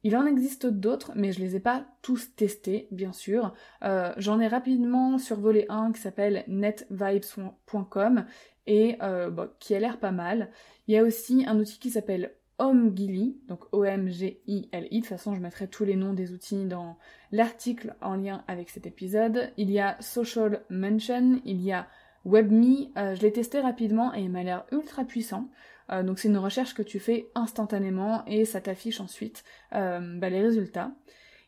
Il 0.04 0.16
en 0.16 0.26
existe 0.26 0.66
d'autres, 0.66 1.12
mais 1.14 1.32
je 1.32 1.40
les 1.40 1.56
ai 1.56 1.60
pas 1.60 1.84
tous 2.02 2.34
testés, 2.34 2.88
bien 2.90 3.12
sûr. 3.12 3.54
Euh, 3.84 4.12
j'en 4.16 4.40
ai 4.40 4.48
rapidement 4.48 5.18
survolé 5.18 5.66
un 5.68 5.92
qui 5.92 6.00
s'appelle 6.00 6.44
netvibes.com 6.48 8.24
et 8.66 8.96
euh, 9.02 9.46
qui 9.60 9.74
a 9.74 9.78
l'air 9.80 9.98
pas 9.98 10.10
mal. 10.10 10.50
Il 10.88 10.94
y 10.94 10.98
a 10.98 11.04
aussi 11.04 11.44
un 11.46 11.58
outil 11.58 11.78
qui 11.78 11.90
s'appelle 11.90 12.34
OMGILI, 12.58 13.40
donc 13.48 13.64
O-M-G-I-L-I. 13.72 14.88
De 14.88 15.00
toute 15.00 15.06
façon, 15.06 15.34
je 15.34 15.40
mettrai 15.40 15.68
tous 15.68 15.84
les 15.84 15.96
noms 15.96 16.12
des 16.12 16.32
outils 16.32 16.64
dans 16.64 16.96
l'article 17.30 17.94
en 18.00 18.16
lien 18.16 18.44
avec 18.48 18.70
cet 18.70 18.86
épisode. 18.86 19.50
Il 19.56 19.70
y 19.70 19.78
a 19.78 19.96
Social 20.00 20.62
Mention, 20.68 21.40
il 21.44 21.60
y 21.60 21.72
a 21.72 21.86
WebMe. 22.24 22.92
Euh, 22.96 23.14
je 23.14 23.22
l'ai 23.22 23.32
testé 23.32 23.60
rapidement 23.60 24.14
et 24.14 24.20
il 24.20 24.30
m'a 24.30 24.42
l'air 24.42 24.64
ultra 24.70 25.04
puissant. 25.04 25.48
Euh, 25.92 26.02
donc 26.02 26.18
c'est 26.18 26.28
une 26.28 26.38
recherche 26.38 26.74
que 26.74 26.82
tu 26.82 26.98
fais 26.98 27.28
instantanément 27.34 28.24
et 28.26 28.44
ça 28.44 28.60
t'affiche 28.60 29.00
ensuite 29.00 29.44
bah, 29.70 30.28
les 30.28 30.40
résultats. 30.40 30.92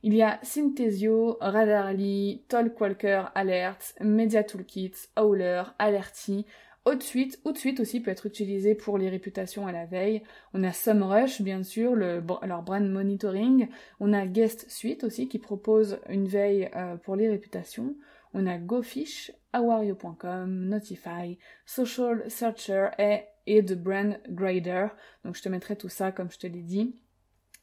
Il 0.02 0.14
y 0.14 0.22
a 0.22 0.38
Synthesio, 0.42 1.38
Radarly, 1.40 2.44
Talkwalker 2.48 3.24
Alerts, 3.34 3.94
Media 4.00 4.44
Toolkit, 4.44 4.92
Howler, 5.16 5.62
Alerty, 5.78 6.44
Haute 6.86 7.02
suite, 7.02 7.40
haute 7.44 7.56
suite 7.56 7.80
aussi 7.80 8.00
peut 8.00 8.10
être 8.10 8.26
utilisé 8.26 8.74
pour 8.74 8.98
les 8.98 9.08
réputations 9.08 9.66
à 9.66 9.72
la 9.72 9.86
veille. 9.86 10.22
On 10.52 10.62
a 10.62 10.70
SumRush, 10.70 11.40
bien 11.40 11.62
sûr, 11.62 11.94
le, 11.94 12.22
alors 12.42 12.62
brand 12.62 12.86
monitoring. 12.86 13.68
On 14.00 14.12
a 14.12 14.26
Guest 14.26 14.70
Suite 14.70 15.02
aussi 15.02 15.26
qui 15.26 15.38
propose 15.38 15.98
une 16.10 16.28
veille 16.28 16.68
euh, 16.76 16.96
pour 16.96 17.16
les 17.16 17.26
réputations. 17.26 17.96
On 18.34 18.46
a 18.46 18.58
GoFish, 18.58 19.32
awario.com, 19.54 20.68
Notify, 20.68 21.38
Social 21.64 22.22
Searcher 22.28 22.88
et, 22.98 23.20
et 23.46 23.64
The 23.64 23.74
Brand 23.74 24.20
Grader. 24.28 24.88
Donc 25.24 25.36
je 25.36 25.42
te 25.42 25.48
mettrai 25.48 25.76
tout 25.76 25.88
ça 25.88 26.12
comme 26.12 26.30
je 26.30 26.38
te 26.38 26.46
l'ai 26.46 26.62
dit. 26.62 26.94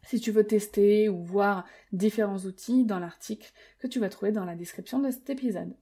Si 0.04 0.20
tu 0.20 0.32
veux 0.32 0.46
tester 0.46 1.10
ou 1.10 1.24
voir 1.24 1.66
différents 1.92 2.40
outils 2.40 2.86
dans 2.86 3.00
l'article 3.00 3.52
que 3.80 3.88
tu 3.88 4.00
vas 4.00 4.10
trouver 4.10 4.32
dans 4.32 4.46
la 4.46 4.56
description 4.56 5.00
de 5.00 5.12
cet 5.12 5.30
épisode. 5.30 5.74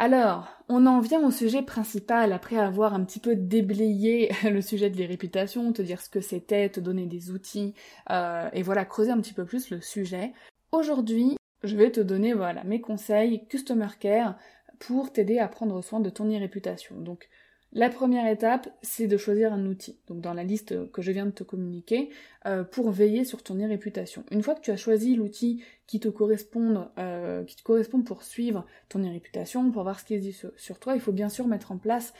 Alors, 0.00 0.48
on 0.68 0.86
en 0.86 0.98
vient 0.98 1.24
au 1.24 1.30
sujet 1.30 1.62
principal 1.62 2.32
après 2.32 2.56
avoir 2.56 2.94
un 2.94 3.04
petit 3.04 3.20
peu 3.20 3.36
déblayé 3.36 4.32
le 4.42 4.60
sujet 4.60 4.90
de 4.90 4.96
les 4.96 5.06
réputations, 5.06 5.72
te 5.72 5.82
dire 5.82 6.00
ce 6.00 6.10
que 6.10 6.20
c'était, 6.20 6.68
te 6.68 6.80
donner 6.80 7.06
des 7.06 7.30
outils, 7.30 7.74
euh, 8.10 8.48
et 8.52 8.62
voilà, 8.62 8.84
creuser 8.84 9.12
un 9.12 9.20
petit 9.20 9.32
peu 9.32 9.44
plus 9.44 9.70
le 9.70 9.80
sujet. 9.80 10.32
Aujourd'hui, 10.72 11.36
je 11.62 11.76
vais 11.76 11.92
te 11.92 12.00
donner 12.00 12.34
voilà 12.34 12.64
mes 12.64 12.80
conseils 12.80 13.46
Customer 13.46 13.86
Care 14.00 14.36
pour 14.80 15.12
t'aider 15.12 15.38
à 15.38 15.46
prendre 15.46 15.80
soin 15.82 16.00
de 16.00 16.10
ton 16.10 16.26
e-réputation. 16.28 16.96
Donc, 16.96 17.28
la 17.74 17.90
première 17.90 18.28
étape, 18.28 18.68
c'est 18.82 19.08
de 19.08 19.16
choisir 19.16 19.52
un 19.52 19.66
outil, 19.66 19.98
donc 20.06 20.20
dans 20.20 20.32
la 20.32 20.44
liste 20.44 20.90
que 20.92 21.02
je 21.02 21.10
viens 21.10 21.26
de 21.26 21.32
te 21.32 21.42
communiquer, 21.42 22.08
euh, 22.46 22.62
pour 22.62 22.92
veiller 22.92 23.24
sur 23.24 23.42
ton 23.42 23.56
e-réputation. 23.56 24.24
Une 24.30 24.44
fois 24.44 24.54
que 24.54 24.60
tu 24.60 24.70
as 24.70 24.76
choisi 24.76 25.16
l'outil 25.16 25.64
qui 25.88 25.98
te 25.98 26.06
correspond, 26.06 26.88
euh, 26.98 27.42
qui 27.42 27.56
te 27.56 27.64
correspond 27.64 28.02
pour 28.02 28.22
suivre 28.22 28.64
ton 28.88 29.00
e-réputation, 29.00 29.72
pour 29.72 29.82
voir 29.82 29.98
ce 29.98 30.04
qui 30.04 30.14
est 30.14 30.20
dit 30.20 30.32
sur, 30.32 30.78
toi, 30.78 30.94
il 30.94 31.00
faut 31.00 31.10
bien 31.10 31.28
sûr 31.28 31.48
mettre 31.48 31.72
en 31.72 31.78
place 31.78 32.14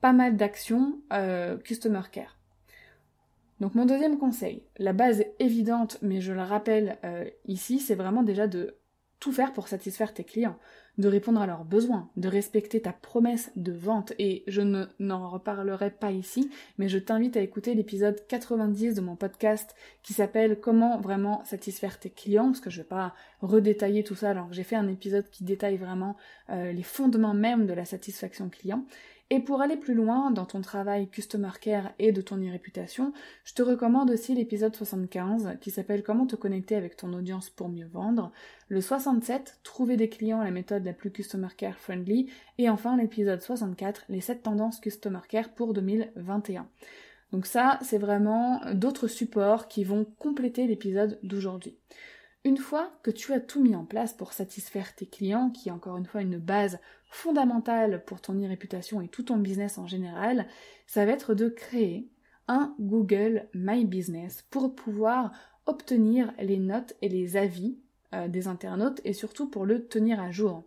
pas 0.00 0.12
mal 0.12 0.36
d'actions 0.36 1.00
euh, 1.12 1.56
Customer 1.58 2.02
Care. 2.12 2.38
Donc 3.58 3.74
mon 3.74 3.86
deuxième 3.86 4.16
conseil, 4.16 4.62
la 4.78 4.92
base 4.92 5.24
évidente, 5.40 5.98
mais 6.02 6.20
je 6.20 6.32
le 6.32 6.40
rappelle 6.40 6.96
ici, 7.44 7.78
c'est 7.78 7.94
vraiment 7.94 8.22
déjà 8.22 8.46
de 8.46 8.79
tout 9.20 9.32
faire 9.32 9.52
pour 9.52 9.68
satisfaire 9.68 10.14
tes 10.14 10.24
clients 10.24 10.58
de 10.98 11.08
répondre 11.08 11.40
à 11.40 11.46
leurs 11.46 11.64
besoins, 11.64 12.10
de 12.16 12.28
respecter 12.28 12.82
ta 12.82 12.92
promesse 12.92 13.50
de 13.56 13.72
vente. 13.72 14.12
Et 14.18 14.44
je 14.46 14.60
n'en 14.98 15.28
reparlerai 15.28 15.90
pas 15.90 16.10
ici, 16.10 16.50
mais 16.78 16.88
je 16.88 16.98
t'invite 16.98 17.36
à 17.36 17.40
écouter 17.40 17.74
l'épisode 17.74 18.20
90 18.28 18.94
de 18.94 19.00
mon 19.00 19.16
podcast 19.16 19.74
qui 20.02 20.12
s'appelle 20.12 20.60
Comment 20.60 20.98
vraiment 20.98 21.44
satisfaire 21.44 21.98
tes 21.98 22.10
clients, 22.10 22.46
parce 22.46 22.60
que 22.60 22.70
je 22.70 22.78
ne 22.78 22.82
vais 22.82 22.88
pas 22.88 23.14
redétailler 23.40 24.04
tout 24.04 24.14
ça 24.14 24.30
alors 24.30 24.48
que 24.48 24.54
j'ai 24.54 24.64
fait 24.64 24.76
un 24.76 24.88
épisode 24.88 25.28
qui 25.30 25.44
détaille 25.44 25.76
vraiment 25.76 26.16
euh, 26.50 26.72
les 26.72 26.82
fondements 26.82 27.34
même 27.34 27.66
de 27.66 27.72
la 27.72 27.84
satisfaction 27.84 28.48
client. 28.48 28.84
Et 29.32 29.38
pour 29.38 29.62
aller 29.62 29.76
plus 29.76 29.94
loin 29.94 30.32
dans 30.32 30.44
ton 30.44 30.60
travail 30.60 31.08
Customer 31.08 31.52
Care 31.60 31.92
et 32.00 32.10
de 32.10 32.20
ton 32.20 32.36
e-réputation, 32.36 33.12
je 33.44 33.54
te 33.54 33.62
recommande 33.62 34.10
aussi 34.10 34.34
l'épisode 34.34 34.74
75 34.74 35.56
qui 35.60 35.70
s'appelle 35.70 36.02
Comment 36.02 36.26
te 36.26 36.34
connecter 36.34 36.74
avec 36.74 36.96
ton 36.96 37.12
audience 37.12 37.48
pour 37.48 37.68
mieux 37.68 37.86
vendre, 37.86 38.32
le 38.68 38.80
67 38.80 39.60
Trouver 39.62 39.96
des 39.96 40.08
clients, 40.08 40.42
la 40.42 40.50
méthode 40.50 40.84
la 40.84 40.92
plus 40.92 41.12
Customer 41.12 41.46
Care 41.56 41.78
friendly, 41.78 42.28
et 42.58 42.68
enfin 42.68 42.96
l'épisode 42.96 43.40
64 43.40 44.06
Les 44.08 44.20
7 44.20 44.42
tendances 44.42 44.80
Customer 44.80 45.20
Care 45.28 45.50
pour 45.50 45.74
2021. 45.74 46.66
Donc 47.30 47.46
ça, 47.46 47.78
c'est 47.82 47.98
vraiment 47.98 48.60
d'autres 48.74 49.06
supports 49.06 49.68
qui 49.68 49.84
vont 49.84 50.06
compléter 50.18 50.66
l'épisode 50.66 51.20
d'aujourd'hui. 51.22 51.76
Une 52.44 52.56
fois 52.56 52.90
que 53.02 53.10
tu 53.10 53.34
as 53.34 53.40
tout 53.40 53.62
mis 53.62 53.76
en 53.76 53.84
place 53.84 54.14
pour 54.14 54.32
satisfaire 54.32 54.94
tes 54.94 55.06
clients, 55.06 55.50
qui 55.50 55.68
est 55.68 55.72
encore 55.72 55.98
une 55.98 56.06
fois 56.06 56.22
une 56.22 56.38
base 56.38 56.78
fondamentale 57.10 58.02
pour 58.06 58.22
ton 58.22 58.34
e-réputation 58.34 59.02
et 59.02 59.08
tout 59.08 59.24
ton 59.24 59.36
business 59.36 59.76
en 59.76 59.86
général, 59.86 60.46
ça 60.86 61.04
va 61.04 61.12
être 61.12 61.34
de 61.34 61.48
créer 61.48 62.08
un 62.48 62.74
Google 62.80 63.48
My 63.52 63.84
Business 63.84 64.42
pour 64.50 64.74
pouvoir 64.74 65.32
obtenir 65.66 66.32
les 66.38 66.58
notes 66.58 66.94
et 67.02 67.10
les 67.10 67.36
avis 67.36 67.78
euh, 68.14 68.26
des 68.26 68.48
internautes 68.48 69.00
et 69.04 69.12
surtout 69.12 69.48
pour 69.48 69.66
le 69.66 69.86
tenir 69.86 70.18
à 70.18 70.30
jour. 70.30 70.64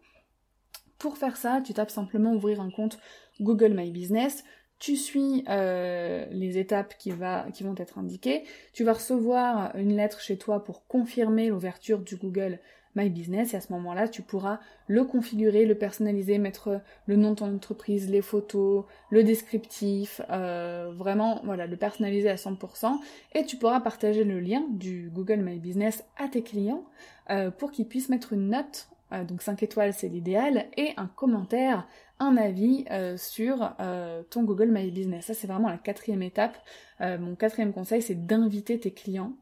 Pour 1.00 1.18
faire 1.18 1.38
ça, 1.38 1.60
tu 1.62 1.74
tapes 1.74 1.90
simplement 1.90 2.34
ouvrir 2.34 2.62
un 2.62 2.70
compte 2.70 3.00
Google 3.42 3.74
My 3.74 3.90
Business, 3.90 4.44
tu 4.84 4.98
suis 4.98 5.46
euh, 5.48 6.26
les 6.30 6.58
étapes 6.58 6.96
qui, 6.98 7.12
vont 7.12 7.76
être 7.78 7.98
indiquées, 8.00 8.44
tu 8.74 8.84
vas 8.84 8.92
recevoir 8.92 9.74
une 9.78 9.96
lettre 9.96 10.20
chez 10.20 10.38
toi 10.38 10.62
pour 10.62 10.86
confirmer 10.88 11.48
l'ouverture 11.48 12.00
du 12.00 12.18
Google 12.18 12.60
My 12.94 13.10
Business 13.10 13.54
et 13.54 13.58
à 13.58 13.62
ce 13.62 13.72
moment-là, 13.72 14.10
tu 14.10 14.24
pourras 14.24 14.60
le 14.88 15.06
configurer, 15.06 15.66
le 15.66 15.76
personnaliser, 15.76 16.38
mettre 16.38 16.82
le 17.06 17.16
nom 17.16 17.30
de 17.30 17.36
ton 17.36 17.56
entreprise, 17.56 18.10
les 18.10 18.22
photos, 18.22 18.84
le 19.10 19.24
descriptif, 19.24 20.20
euh, 20.30 20.92
vraiment 20.94 21.40
voilà, 21.46 21.66
le 21.66 21.78
personnaliser 21.78 22.30
à 22.30 22.36
100% 22.36 23.00
et 23.36 23.46
tu 23.46 23.56
pourras 23.56 23.80
partager 23.80 24.26
le 24.26 24.42
lien 24.42 24.66
du 24.70 25.10
Google 25.14 25.38
My 25.38 25.60
Business 25.60 26.04
à 26.18 26.28
tes 26.28 26.44
clients 26.44 26.84
euh, 27.30 27.52
pour 27.52 27.72
qu'ils 27.72 27.88
puissent 27.88 28.10
mettre 28.10 28.34
une 28.34 28.50
note. 28.50 28.90
Donc 29.28 29.44
5 29.44 29.62
étoiles 29.62 29.94
c'est 29.94 30.08
l'idéal, 30.08 30.66
et 30.76 30.94
un 30.98 31.06
commentaire 31.06 31.88
un 32.24 32.38
avis 32.38 32.86
euh, 32.92 33.18
sur 33.18 33.76
euh, 33.80 34.24
ton 34.30 34.44
Google 34.44 34.70
My 34.72 34.90
Business. 34.90 35.26
Ça, 35.26 35.34
c'est 35.34 35.48
vraiment 35.48 35.70
la 35.70 35.78
quatrième 35.78 36.24
étape. 36.24 36.58
Euh, 37.02 37.18
mon 37.18 37.36
quatrième 37.36 37.74
conseil, 37.74 38.02
c'est 38.02 38.26
d'inviter 38.26 38.80
tes 38.80 38.92
clients 38.92 39.34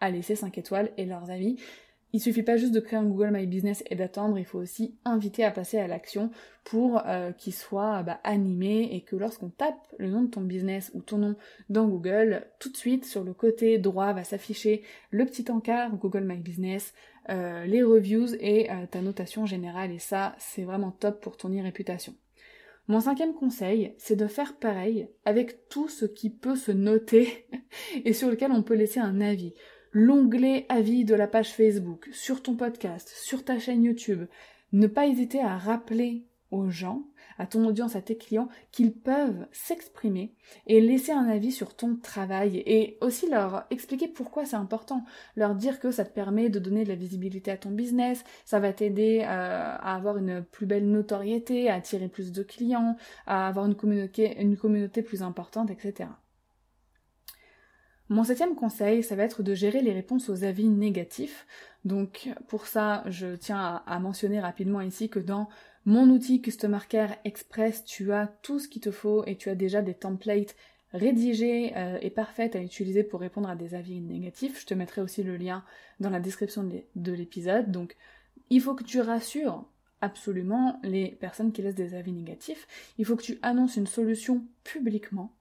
à 0.00 0.10
laisser 0.10 0.36
5 0.36 0.56
étoiles 0.58 0.90
et 0.96 1.06
leurs 1.06 1.30
avis. 1.30 1.56
Il 2.12 2.20
suffit 2.20 2.42
pas 2.42 2.56
juste 2.56 2.72
de 2.72 2.80
créer 2.80 2.98
un 2.98 3.04
Google 3.04 3.30
My 3.32 3.46
Business 3.46 3.82
et 3.90 3.96
d'attendre, 3.96 4.38
il 4.38 4.44
faut 4.44 4.60
aussi 4.60 4.94
inviter 5.04 5.42
à 5.42 5.50
passer 5.50 5.78
à 5.78 5.88
l'action 5.88 6.30
pour 6.62 7.02
qu'il 7.38 7.52
soit 7.52 8.04
bah, 8.04 8.20
animé 8.22 8.88
et 8.92 9.00
que 9.00 9.16
lorsqu'on 9.16 9.48
tape 9.48 9.74
le 9.98 10.08
nom 10.10 10.22
de 10.22 10.28
ton 10.28 10.42
business 10.42 10.92
ou 10.94 11.02
ton 11.02 11.18
nom 11.18 11.34
dans 11.70 11.88
Google, 11.88 12.46
tout 12.60 12.70
de 12.70 12.76
suite 12.76 13.04
sur 13.04 13.24
le 13.24 13.34
côté 13.34 13.78
droit 13.78 14.12
va 14.12 14.22
s'afficher 14.22 14.84
le 15.10 15.26
petit 15.26 15.50
encart 15.50 15.90
Google 15.96 16.22
My 16.22 16.36
Business, 16.36 16.94
les 17.28 17.82
reviews 17.82 18.32
et 18.38 18.68
ta 18.92 19.00
notation 19.00 19.44
générale. 19.44 19.90
Et 19.90 19.98
ça, 19.98 20.36
c'est 20.38 20.62
vraiment 20.62 20.92
top 20.92 21.20
pour 21.20 21.36
ton 21.36 21.48
e-réputation. 21.48 22.14
Mon 22.86 23.00
cinquième 23.00 23.32
conseil, 23.32 23.94
c'est 23.96 24.16
de 24.16 24.26
faire 24.26 24.58
pareil 24.58 25.08
avec 25.24 25.68
tout 25.68 25.88
ce 25.88 26.04
qui 26.04 26.28
peut 26.28 26.56
se 26.56 26.70
noter 26.70 27.46
et 28.04 28.12
sur 28.12 28.28
lequel 28.28 28.52
on 28.52 28.62
peut 28.62 28.74
laisser 28.74 29.00
un 29.00 29.20
avis. 29.22 29.54
L'onglet 29.92 30.66
avis 30.68 31.04
de 31.04 31.14
la 31.14 31.26
page 31.26 31.52
Facebook, 31.52 32.08
sur 32.12 32.42
ton 32.42 32.56
podcast, 32.56 33.08
sur 33.16 33.44
ta 33.44 33.58
chaîne 33.58 33.84
YouTube. 33.84 34.26
Ne 34.72 34.86
pas 34.86 35.06
hésiter 35.06 35.40
à 35.40 35.56
rappeler 35.56 36.26
aux 36.50 36.68
gens 36.68 37.04
à 37.38 37.46
ton 37.46 37.64
audience, 37.66 37.96
à 37.96 38.02
tes 38.02 38.16
clients, 38.16 38.48
qu'ils 38.72 38.92
peuvent 38.92 39.46
s'exprimer 39.52 40.34
et 40.66 40.80
laisser 40.80 41.12
un 41.12 41.28
avis 41.28 41.52
sur 41.52 41.74
ton 41.74 41.96
travail 41.96 42.62
et 42.66 42.98
aussi 43.00 43.28
leur 43.28 43.64
expliquer 43.70 44.08
pourquoi 44.08 44.44
c'est 44.44 44.56
important, 44.56 45.04
leur 45.36 45.54
dire 45.54 45.80
que 45.80 45.90
ça 45.90 46.04
te 46.04 46.12
permet 46.12 46.48
de 46.48 46.58
donner 46.58 46.84
de 46.84 46.88
la 46.88 46.94
visibilité 46.94 47.50
à 47.50 47.56
ton 47.56 47.70
business, 47.70 48.24
ça 48.44 48.60
va 48.60 48.72
t'aider 48.72 49.20
euh, 49.22 49.24
à 49.26 49.94
avoir 49.94 50.18
une 50.18 50.42
plus 50.42 50.66
belle 50.66 50.90
notoriété, 50.90 51.68
à 51.68 51.74
attirer 51.74 52.08
plus 52.08 52.32
de 52.32 52.42
clients, 52.42 52.96
à 53.26 53.48
avoir 53.48 53.66
une 53.66 53.74
communauté, 53.74 54.40
une 54.40 54.56
communauté 54.56 55.02
plus 55.02 55.22
importante, 55.22 55.70
etc. 55.70 56.08
Mon 58.10 58.22
septième 58.22 58.54
conseil, 58.54 59.02
ça 59.02 59.16
va 59.16 59.22
être 59.22 59.42
de 59.42 59.54
gérer 59.54 59.80
les 59.80 59.92
réponses 59.92 60.28
aux 60.28 60.44
avis 60.44 60.68
négatifs. 60.68 61.46
Donc 61.86 62.28
pour 62.48 62.66
ça, 62.66 63.02
je 63.06 63.34
tiens 63.34 63.82
à 63.86 63.98
mentionner 63.98 64.40
rapidement 64.40 64.82
ici 64.82 65.08
que 65.08 65.18
dans 65.18 65.48
mon 65.86 66.08
outil 66.08 66.40
Customer 66.40 66.78
Care 66.88 67.16
Express, 67.24 67.84
tu 67.84 68.12
as 68.12 68.26
tout 68.42 68.58
ce 68.58 68.68
qu'il 68.68 68.82
te 68.82 68.90
faut 68.90 69.24
et 69.26 69.36
tu 69.36 69.50
as 69.50 69.54
déjà 69.54 69.82
des 69.82 69.94
templates 69.94 70.56
rédigés 70.92 71.72
euh, 71.76 71.98
et 72.00 72.10
parfaits 72.10 72.56
à 72.56 72.60
utiliser 72.60 73.02
pour 73.02 73.20
répondre 73.20 73.48
à 73.48 73.56
des 73.56 73.74
avis 73.74 74.00
négatifs. 74.00 74.60
Je 74.60 74.66
te 74.66 74.74
mettrai 74.74 75.02
aussi 75.02 75.22
le 75.22 75.36
lien 75.36 75.64
dans 76.00 76.10
la 76.10 76.20
description 76.20 76.68
de 76.94 77.12
l'épisode. 77.12 77.70
Donc, 77.70 77.96
il 78.50 78.60
faut 78.60 78.74
que 78.74 78.84
tu 78.84 79.00
rassures 79.00 79.66
absolument 80.00 80.80
les 80.82 81.08
personnes 81.12 81.52
qui 81.52 81.62
laissent 81.62 81.74
des 81.74 81.94
avis 81.94 82.12
négatifs. 82.12 82.66
Il 82.98 83.04
faut 83.04 83.16
que 83.16 83.22
tu 83.22 83.38
annonces 83.42 83.76
une 83.76 83.86
solution 83.86 84.44
publiquement. 84.62 85.34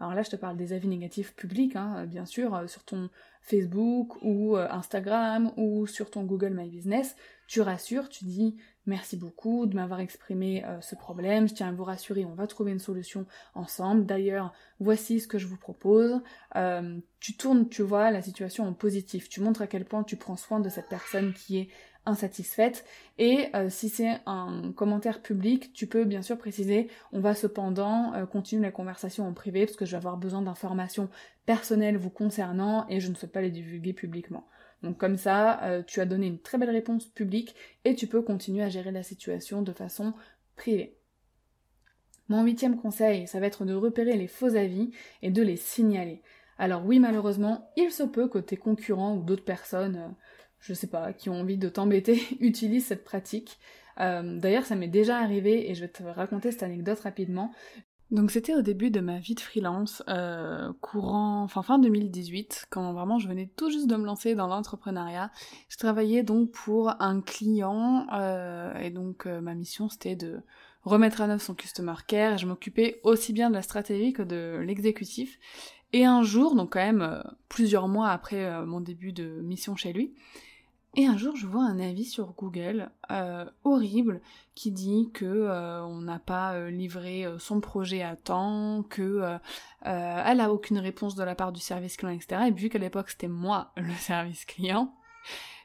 Alors 0.00 0.14
là, 0.14 0.22
je 0.22 0.30
te 0.30 0.36
parle 0.36 0.56
des 0.56 0.72
avis 0.72 0.86
négatifs 0.86 1.34
publics, 1.34 1.74
hein, 1.74 2.06
bien 2.06 2.24
sûr, 2.24 2.54
euh, 2.54 2.66
sur 2.66 2.84
ton 2.84 3.10
Facebook 3.40 4.22
ou 4.22 4.56
euh, 4.56 4.68
Instagram 4.70 5.52
ou 5.56 5.86
sur 5.86 6.10
ton 6.10 6.22
Google 6.22 6.50
My 6.50 6.68
Business. 6.68 7.16
Tu 7.48 7.60
rassures, 7.60 8.08
tu 8.08 8.24
dis 8.24 8.56
Merci 8.88 9.18
beaucoup 9.18 9.66
de 9.66 9.74
m'avoir 9.74 10.00
exprimé 10.00 10.64
euh, 10.64 10.80
ce 10.80 10.94
problème. 10.94 11.46
Je 11.46 11.52
tiens 11.52 11.68
à 11.68 11.72
vous 11.72 11.84
rassurer, 11.84 12.24
on 12.24 12.32
va 12.32 12.46
trouver 12.46 12.72
une 12.72 12.78
solution 12.78 13.26
ensemble. 13.54 14.06
D'ailleurs, 14.06 14.54
voici 14.80 15.20
ce 15.20 15.28
que 15.28 15.36
je 15.36 15.46
vous 15.46 15.58
propose. 15.58 16.22
Euh, 16.56 16.98
tu 17.20 17.36
tournes, 17.36 17.68
tu 17.68 17.82
vois, 17.82 18.10
la 18.10 18.22
situation 18.22 18.64
en 18.64 18.72
positif. 18.72 19.28
Tu 19.28 19.42
montres 19.42 19.60
à 19.60 19.66
quel 19.66 19.84
point 19.84 20.04
tu 20.04 20.16
prends 20.16 20.38
soin 20.38 20.58
de 20.58 20.70
cette 20.70 20.88
personne 20.88 21.34
qui 21.34 21.58
est 21.58 21.68
insatisfaite. 22.06 22.86
Et 23.18 23.48
euh, 23.54 23.68
si 23.68 23.90
c'est 23.90 24.20
un 24.24 24.72
commentaire 24.74 25.20
public, 25.20 25.74
tu 25.74 25.86
peux 25.86 26.06
bien 26.06 26.22
sûr 26.22 26.38
préciser, 26.38 26.88
on 27.12 27.20
va 27.20 27.34
cependant 27.34 28.14
continuer 28.32 28.62
la 28.62 28.72
conversation 28.72 29.28
en 29.28 29.34
privé 29.34 29.66
parce 29.66 29.76
que 29.76 29.84
je 29.84 29.90
vais 29.90 29.98
avoir 29.98 30.16
besoin 30.16 30.40
d'informations 30.40 31.10
personnelles 31.44 31.98
vous 31.98 32.08
concernant 32.08 32.86
et 32.88 33.00
je 33.00 33.10
ne 33.10 33.14
souhaite 33.14 33.32
pas 33.32 33.42
les 33.42 33.50
divulguer 33.50 33.92
publiquement. 33.92 34.46
Donc 34.82 34.98
comme 34.98 35.16
ça, 35.16 35.62
euh, 35.64 35.82
tu 35.82 36.00
as 36.00 36.06
donné 36.06 36.26
une 36.26 36.40
très 36.40 36.58
belle 36.58 36.70
réponse 36.70 37.06
publique 37.06 37.54
et 37.84 37.94
tu 37.94 38.06
peux 38.06 38.22
continuer 38.22 38.62
à 38.62 38.68
gérer 38.68 38.92
la 38.92 39.02
situation 39.02 39.62
de 39.62 39.72
façon 39.72 40.14
privée. 40.56 40.96
Mon 42.28 42.44
huitième 42.44 42.76
conseil, 42.76 43.26
ça 43.26 43.40
va 43.40 43.46
être 43.46 43.64
de 43.64 43.74
repérer 43.74 44.16
les 44.16 44.28
faux 44.28 44.54
avis 44.54 44.90
et 45.22 45.30
de 45.30 45.42
les 45.42 45.56
signaler. 45.56 46.22
Alors 46.58 46.84
oui, 46.84 46.98
malheureusement, 46.98 47.70
il 47.76 47.90
se 47.90 48.02
peut 48.02 48.28
que 48.28 48.38
tes 48.38 48.56
concurrents 48.56 49.16
ou 49.16 49.22
d'autres 49.22 49.44
personnes, 49.44 49.96
euh, 49.96 50.08
je 50.60 50.74
sais 50.74 50.88
pas, 50.88 51.12
qui 51.12 51.30
ont 51.30 51.40
envie 51.40 51.56
de 51.56 51.68
t'embêter, 51.68 52.20
utilisent 52.40 52.86
cette 52.86 53.04
pratique. 53.04 53.58
Euh, 54.00 54.38
d'ailleurs, 54.38 54.66
ça 54.66 54.76
m'est 54.76 54.88
déjà 54.88 55.18
arrivé 55.18 55.70
et 55.70 55.74
je 55.74 55.82
vais 55.82 55.88
te 55.88 56.02
raconter 56.02 56.52
cette 56.52 56.62
anecdote 56.62 57.00
rapidement. 57.00 57.52
Donc 58.10 58.30
c'était 58.30 58.54
au 58.54 58.62
début 58.62 58.90
de 58.90 59.00
ma 59.00 59.18
vie 59.18 59.34
de 59.34 59.40
freelance, 59.40 60.02
euh, 60.08 60.72
courant, 60.80 61.42
enfin 61.42 61.62
fin 61.62 61.78
2018, 61.78 62.68
quand 62.70 62.94
vraiment 62.94 63.18
je 63.18 63.28
venais 63.28 63.50
tout 63.54 63.70
juste 63.70 63.86
de 63.86 63.96
me 63.96 64.06
lancer 64.06 64.34
dans 64.34 64.46
l'entrepreneuriat. 64.46 65.30
Je 65.68 65.76
travaillais 65.76 66.22
donc 66.22 66.50
pour 66.50 66.90
un 67.02 67.20
client 67.20 68.06
euh, 68.14 68.74
et 68.78 68.88
donc 68.88 69.26
euh, 69.26 69.42
ma 69.42 69.54
mission 69.54 69.90
c'était 69.90 70.16
de 70.16 70.40
remettre 70.84 71.20
à 71.20 71.26
neuf 71.26 71.42
son 71.42 71.54
customer 71.54 71.96
care 72.06 72.34
et 72.34 72.38
je 72.38 72.46
m'occupais 72.46 72.98
aussi 73.02 73.34
bien 73.34 73.50
de 73.50 73.54
la 73.54 73.62
stratégie 73.62 74.14
que 74.14 74.22
de 74.22 74.58
l'exécutif. 74.64 75.38
Et 75.92 76.06
un 76.06 76.22
jour, 76.22 76.54
donc 76.54 76.72
quand 76.72 76.84
même 76.84 77.22
plusieurs 77.50 77.88
mois 77.88 78.08
après 78.08 78.64
mon 78.64 78.80
début 78.80 79.12
de 79.12 79.40
mission 79.42 79.74
chez 79.76 79.92
lui, 79.92 80.14
et 80.98 81.06
un 81.06 81.16
jour, 81.16 81.36
je 81.36 81.46
vois 81.46 81.62
un 81.62 81.78
avis 81.78 82.04
sur 82.04 82.32
Google 82.32 82.90
euh, 83.12 83.44
horrible 83.62 84.20
qui 84.56 84.72
dit 84.72 85.12
que 85.14 85.24
euh, 85.24 85.80
on 85.84 86.00
n'a 86.00 86.18
pas 86.18 86.54
euh, 86.54 86.70
livré 86.70 87.24
son 87.38 87.60
projet 87.60 88.02
à 88.02 88.16
temps, 88.16 88.82
que 88.82 89.38
elle 89.82 90.40
a 90.40 90.52
aucune 90.52 90.78
réponse 90.78 91.14
de 91.14 91.22
la 91.22 91.36
part 91.36 91.52
du 91.52 91.60
service 91.60 91.96
client, 91.96 92.12
etc. 92.12 92.46
Et 92.48 92.50
vu 92.50 92.68
qu'à 92.68 92.80
l'époque 92.80 93.10
c'était 93.10 93.28
moi 93.28 93.70
le 93.76 93.94
service 93.94 94.44
client, 94.44 94.92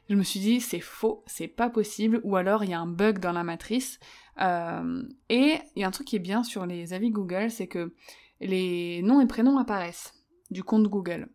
je 0.08 0.14
me 0.14 0.22
suis 0.22 0.38
dit 0.38 0.60
c'est 0.60 0.78
faux, 0.78 1.24
c'est 1.26 1.48
pas 1.48 1.68
possible, 1.68 2.20
ou 2.22 2.36
alors 2.36 2.62
il 2.62 2.70
y 2.70 2.74
a 2.74 2.78
un 2.78 2.86
bug 2.86 3.18
dans 3.18 3.32
la 3.32 3.42
matrice. 3.42 3.98
et 4.38 5.58
il 5.74 5.80
y 5.80 5.82
a 5.82 5.88
un 5.88 5.90
truc 5.90 6.06
qui 6.06 6.14
est 6.14 6.20
bien 6.20 6.44
sur 6.44 6.64
les 6.64 6.92
avis 6.92 7.10
Google, 7.10 7.50
c'est 7.50 7.66
que 7.66 7.92
les 8.40 9.02
noms 9.02 9.20
et 9.20 9.26
prénoms 9.26 9.58
apparaissent 9.58 10.14
du 10.52 10.62
compte 10.62 10.84
Google. 10.84 11.28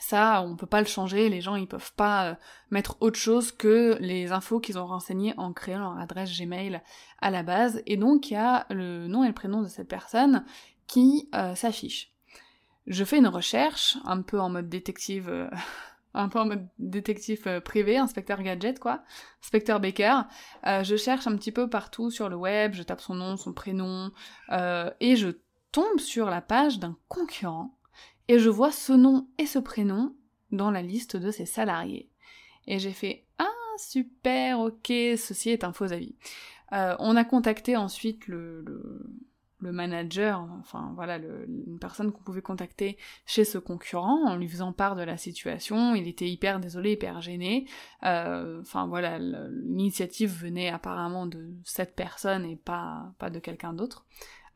Ça, 0.00 0.42
on 0.42 0.56
peut 0.56 0.66
pas 0.66 0.80
le 0.80 0.86
changer, 0.86 1.28
les 1.28 1.40
gens 1.40 1.56
ils 1.56 1.66
peuvent 1.66 1.92
pas 1.94 2.30
euh, 2.30 2.34
mettre 2.70 2.96
autre 3.00 3.18
chose 3.18 3.52
que 3.52 3.96
les 4.00 4.32
infos 4.32 4.60
qu'ils 4.60 4.78
ont 4.78 4.86
renseignées 4.86 5.34
en 5.36 5.52
créant 5.52 5.78
leur 5.78 5.98
adresse 5.98 6.36
Gmail 6.38 6.82
à 7.20 7.30
la 7.30 7.42
base, 7.42 7.82
et 7.86 7.96
donc 7.96 8.30
il 8.30 8.34
y 8.34 8.36
a 8.36 8.66
le 8.70 9.06
nom 9.08 9.24
et 9.24 9.28
le 9.28 9.34
prénom 9.34 9.62
de 9.62 9.68
cette 9.68 9.88
personne 9.88 10.44
qui 10.86 11.28
euh, 11.34 11.54
s'affiche. 11.54 12.12
Je 12.86 13.04
fais 13.04 13.18
une 13.18 13.26
recherche, 13.26 13.96
un 14.04 14.22
peu 14.22 14.38
en 14.40 14.48
mode 14.48 14.68
détective, 14.68 15.28
euh, 15.28 15.48
un 16.14 16.28
peu 16.28 16.38
en 16.40 16.46
mode 16.46 16.68
détective 16.78 17.60
privé, 17.60 17.96
inspecteur 17.98 18.42
gadget 18.42 18.78
quoi, 18.78 19.02
inspecteur 19.42 19.80
Baker. 19.80 20.22
je 20.64 20.96
cherche 20.96 21.26
un 21.26 21.36
petit 21.36 21.52
peu 21.52 21.68
partout 21.68 22.10
sur 22.10 22.30
le 22.30 22.36
web, 22.36 22.72
je 22.72 22.82
tape 22.82 23.02
son 23.02 23.14
nom, 23.14 23.36
son 23.36 23.52
prénom, 23.52 24.10
et 24.50 25.16
je 25.16 25.28
tombe 25.72 25.98
sur 25.98 26.30
la 26.30 26.40
page 26.40 26.78
d'un 26.78 26.96
concurrent 27.08 27.75
et 28.28 28.38
je 28.38 28.48
vois 28.48 28.72
ce 28.72 28.92
nom 28.92 29.28
et 29.38 29.46
ce 29.46 29.58
prénom 29.58 30.14
dans 30.52 30.70
la 30.70 30.82
liste 30.82 31.16
de 31.16 31.30
ses 31.30 31.46
salariés. 31.46 32.10
Et 32.66 32.78
j'ai 32.78 32.92
fait 32.92 33.24
Ah 33.38 33.48
super, 33.78 34.60
ok, 34.60 34.86
ceci 34.86 35.50
est 35.50 35.64
un 35.64 35.72
faux 35.72 35.92
avis. 35.92 36.16
Euh, 36.72 36.96
on 36.98 37.16
a 37.16 37.24
contacté 37.24 37.76
ensuite 37.76 38.26
le, 38.26 38.64
le, 39.60 39.72
manager, 39.72 40.48
enfin 40.58 40.92
voilà, 40.96 41.18
une 41.18 41.78
personne 41.80 42.10
qu'on 42.10 42.22
pouvait 42.22 42.42
contacter 42.42 42.98
chez 43.24 43.44
ce 43.44 43.58
concurrent 43.58 44.24
en 44.26 44.36
lui 44.36 44.48
faisant 44.48 44.72
part 44.72 44.96
de 44.96 45.02
la 45.02 45.16
situation. 45.16 45.94
Il 45.94 46.08
était 46.08 46.28
hyper 46.28 46.58
désolé, 46.58 46.92
hyper 46.92 47.20
gêné. 47.20 47.66
Euh, 48.02 48.60
enfin 48.60 48.86
voilà, 48.88 49.18
l'initiative 49.18 50.32
venait 50.32 50.70
apparemment 50.70 51.26
de 51.26 51.54
cette 51.64 51.94
personne 51.94 52.44
et 52.44 52.56
pas, 52.56 53.12
pas 53.18 53.30
de 53.30 53.38
quelqu'un 53.38 53.72
d'autre 53.72 54.06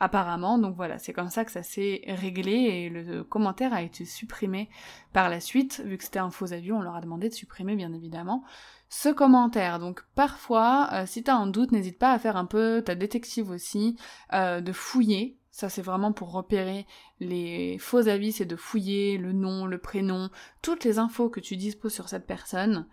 apparemment. 0.00 0.58
Donc 0.58 0.74
voilà, 0.74 0.98
c'est 0.98 1.12
comme 1.12 1.28
ça 1.28 1.44
que 1.44 1.52
ça 1.52 1.62
s'est 1.62 2.02
réglé 2.08 2.52
et 2.52 2.88
le 2.88 3.22
commentaire 3.22 3.72
a 3.72 3.82
été 3.82 4.04
supprimé 4.04 4.68
par 5.12 5.28
la 5.28 5.40
suite. 5.40 5.82
Vu 5.84 5.98
que 5.98 6.04
c'était 6.04 6.18
un 6.18 6.30
faux 6.30 6.52
avis, 6.52 6.72
on 6.72 6.80
leur 6.80 6.96
a 6.96 7.00
demandé 7.00 7.28
de 7.28 7.34
supprimer 7.34 7.76
bien 7.76 7.92
évidemment 7.92 8.42
ce 8.88 9.08
commentaire. 9.08 9.78
Donc 9.78 10.02
parfois, 10.14 10.88
euh, 10.92 11.06
si 11.06 11.22
t'as 11.22 11.36
un 11.36 11.46
doute, 11.46 11.70
n'hésite 11.70 11.98
pas 11.98 12.12
à 12.12 12.18
faire 12.18 12.36
un 12.36 12.44
peu 12.44 12.82
ta 12.84 12.94
détective 12.94 13.50
aussi, 13.50 13.96
euh, 14.32 14.60
de 14.60 14.72
fouiller. 14.72 15.38
Ça 15.52 15.68
c'est 15.68 15.82
vraiment 15.82 16.12
pour 16.12 16.32
repérer 16.32 16.86
les 17.20 17.78
faux 17.78 18.08
avis, 18.08 18.32
c'est 18.32 18.46
de 18.46 18.56
fouiller 18.56 19.18
le 19.18 19.32
nom, 19.32 19.66
le 19.66 19.78
prénom, 19.78 20.30
toutes 20.62 20.84
les 20.84 20.98
infos 20.98 21.28
que 21.28 21.40
tu 21.40 21.56
disposes 21.56 21.94
sur 21.94 22.08
cette 22.08 22.26
personne. 22.26 22.86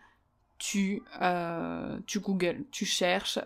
Tu, 0.59 1.03
euh, 1.21 1.99
tu 2.07 2.19
googles, 2.19 2.65
tu 2.71 2.83
cherches, 2.85 3.37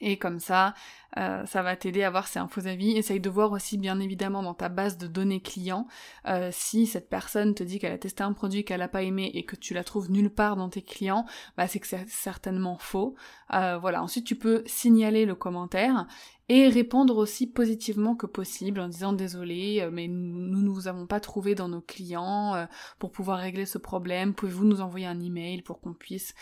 et 0.00 0.16
comme 0.18 0.40
ça, 0.40 0.74
euh, 1.18 1.44
ça 1.46 1.62
va 1.62 1.76
t'aider 1.76 2.02
à 2.02 2.10
voir 2.10 2.26
ces 2.26 2.38
infos 2.38 2.66
avis. 2.66 2.96
Essaye 2.96 3.20
de 3.20 3.30
voir 3.30 3.52
aussi 3.52 3.78
bien 3.78 4.00
évidemment 4.00 4.42
dans 4.42 4.54
ta 4.54 4.68
base 4.68 4.96
de 4.96 5.06
données 5.06 5.40
clients 5.40 5.86
euh, 6.26 6.50
si 6.52 6.86
cette 6.86 7.08
personne 7.08 7.54
te 7.54 7.62
dit 7.62 7.78
qu'elle 7.78 7.92
a 7.92 7.98
testé 7.98 8.22
un 8.22 8.32
produit 8.32 8.64
qu'elle 8.64 8.82
a 8.82 8.88
pas 8.88 9.02
aimé 9.02 9.30
et 9.34 9.44
que 9.44 9.56
tu 9.56 9.74
la 9.74 9.84
trouves 9.84 10.10
nulle 10.10 10.30
part 10.30 10.56
dans 10.56 10.68
tes 10.68 10.82
clients, 10.82 11.26
bah 11.56 11.66
c'est 11.66 11.80
que 11.80 11.86
c'est 11.86 12.08
certainement 12.08 12.78
faux. 12.78 13.14
Euh, 13.52 13.78
voilà. 13.78 14.02
Ensuite, 14.02 14.26
tu 14.26 14.36
peux 14.36 14.62
signaler 14.66 15.26
le 15.26 15.34
commentaire 15.34 16.06
et 16.52 16.68
répondre 16.68 17.16
aussi 17.16 17.46
positivement 17.46 18.16
que 18.16 18.26
possible 18.26 18.80
en 18.80 18.88
disant 18.88 19.12
désolé 19.12 19.88
mais 19.92 20.08
nous 20.08 20.60
ne 20.60 20.68
vous 20.68 20.88
avons 20.88 21.06
pas 21.06 21.20
trouvé 21.20 21.54
dans 21.54 21.68
nos 21.68 21.80
clients 21.80 22.66
pour 22.98 23.12
pouvoir 23.12 23.38
régler 23.38 23.66
ce 23.66 23.78
problème 23.78 24.34
pouvez-vous 24.34 24.64
nous 24.64 24.80
envoyer 24.80 25.06
un 25.06 25.20
email 25.20 25.62
pour 25.62 25.80
qu'on 25.80 25.94
puisse 25.94 26.34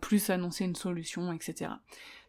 plus 0.00 0.30
annoncer 0.30 0.64
une 0.64 0.74
solution 0.74 1.32
etc 1.32 1.70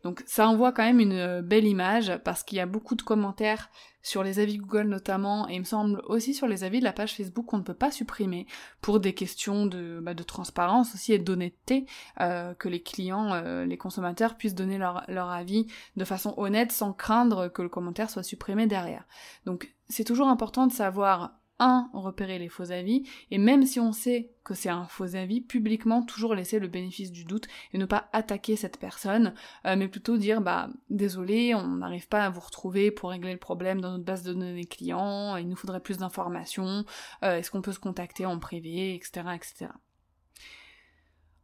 Donc 0.04 0.24
ça 0.28 0.48
envoie 0.48 0.72
quand 0.72 0.84
même 0.84 1.00
une 1.00 1.42
belle 1.42 1.66
image 1.66 2.16
parce 2.24 2.44
qu'il 2.44 2.60
y 2.60 2.62
a 2.62 2.68
beaucoup 2.68 2.94
de 2.94 3.02
commentaires 3.02 3.70
sur 4.04 4.22
les 4.22 4.40
avis 4.40 4.58
Google 4.58 4.88
notamment, 4.88 5.50
et 5.50 5.56
il 5.56 5.60
me 5.60 5.66
semble 5.66 6.02
aussi 6.06 6.34
sur 6.34 6.48
les 6.48 6.64
avis 6.64 6.80
de 6.80 6.84
la 6.84 6.92
page 6.92 7.16
Facebook 7.16 7.46
qu'on 7.46 7.58
ne 7.58 7.64
peut 7.64 7.74
pas 7.74 7.90
supprimer 7.90 8.46
pour 8.82 9.00
des 9.00 9.14
questions 9.14 9.66
de, 9.66 10.00
bah, 10.02 10.14
de 10.14 10.24
transparence 10.24 10.94
aussi 10.94 11.14
et 11.14 11.20
d'honnêteté, 11.20 11.86
euh, 12.20 12.54
que 12.54 12.68
les 12.68 12.82
clients, 12.82 13.34
euh, 13.34 13.66
les 13.66 13.78
consommateurs 13.78 14.36
puissent 14.36 14.56
donner 14.56 14.78
leur, 14.78 15.04
leur 15.08 15.30
avis 15.30 15.68
de 15.96 16.04
façon 16.04 16.34
honnête 16.38 16.74
sans 16.74 16.92
que 17.30 17.62
le 17.62 17.70
commentaire 17.70 18.10
soit 18.10 18.24
supprimé 18.24 18.68
derrière. 18.68 19.06
Donc 19.46 19.74
c'est 19.90 20.04
toujours 20.04 20.28
important 20.28 20.68
de 20.68 20.72
savoir 20.72 21.40
un, 21.60 21.90
repérer 21.94 22.40
les 22.40 22.50
faux 22.50 22.72
avis, 22.72 23.04
et 23.32 23.38
même 23.38 23.66
si 23.66 23.80
on 23.80 23.92
sait 23.92 24.32
que 24.44 24.54
c'est 24.54 24.70
un 24.70 24.86
faux 24.86 25.16
avis, 25.16 25.40
publiquement 25.40 26.04
toujours 26.04 26.36
laisser 26.36 26.60
le 26.60 26.68
bénéfice 26.68 27.12
du 27.12 27.26
doute 27.26 27.48
et 27.74 27.78
ne 27.78 27.86
pas 27.86 28.10
attaquer 28.12 28.56
cette 28.56 28.80
personne, 28.80 29.34
euh, 29.66 29.76
mais 29.78 29.88
plutôt 29.88 30.18
dire 30.18 30.42
bah 30.42 30.70
désolé, 30.90 31.54
on 31.56 31.68
n'arrive 31.68 32.08
pas 32.08 32.26
à 32.26 32.30
vous 32.30 32.42
retrouver 32.42 32.92
pour 32.92 33.12
régler 33.12 33.32
le 33.32 33.40
problème 33.40 33.82
dans 33.82 33.92
notre 33.92 34.04
base 34.04 34.24
de 34.24 34.34
données 34.34 34.66
clients, 34.66 35.38
il 35.38 35.48
nous 35.48 35.56
faudrait 35.56 35.80
plus 35.80 35.98
d'informations, 35.98 36.86
euh, 37.24 37.38
est-ce 37.38 37.52
qu'on 37.52 37.62
peut 37.62 37.72
se 37.72 37.80
contacter 37.80 38.26
en 38.26 38.40
privé, 38.40 38.96
etc. 38.96 39.28
etc. 39.36 39.68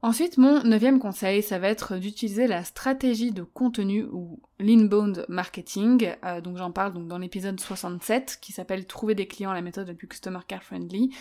Ensuite, 0.01 0.37
mon 0.37 0.63
neuvième 0.63 0.97
conseil, 0.97 1.43
ça 1.43 1.59
va 1.59 1.67
être 1.67 1.97
d'utiliser 1.97 2.47
la 2.47 2.63
stratégie 2.63 3.31
de 3.33 3.43
contenu 3.43 4.05
ou 4.05 4.39
l'inbound 4.57 5.25
marketing. 5.27 6.15
Euh, 6.23 6.39
donc 6.39 6.55
j'en 6.55 6.71
parle 6.71 6.93
donc 6.93 7.07
dans 7.07 7.17
l'épisode 7.17 7.59
67 7.59 8.37
qui 8.41 8.53
s'appelle 8.53 8.87
Trouver 8.87 9.13
des 9.13 9.27
clients, 9.27 9.51
la 9.51 9.61
méthode 9.61 9.87
la 9.87 9.93
plus 9.93 10.07
customer 10.07 10.39
care 10.47 10.63
friendly. 10.63 11.13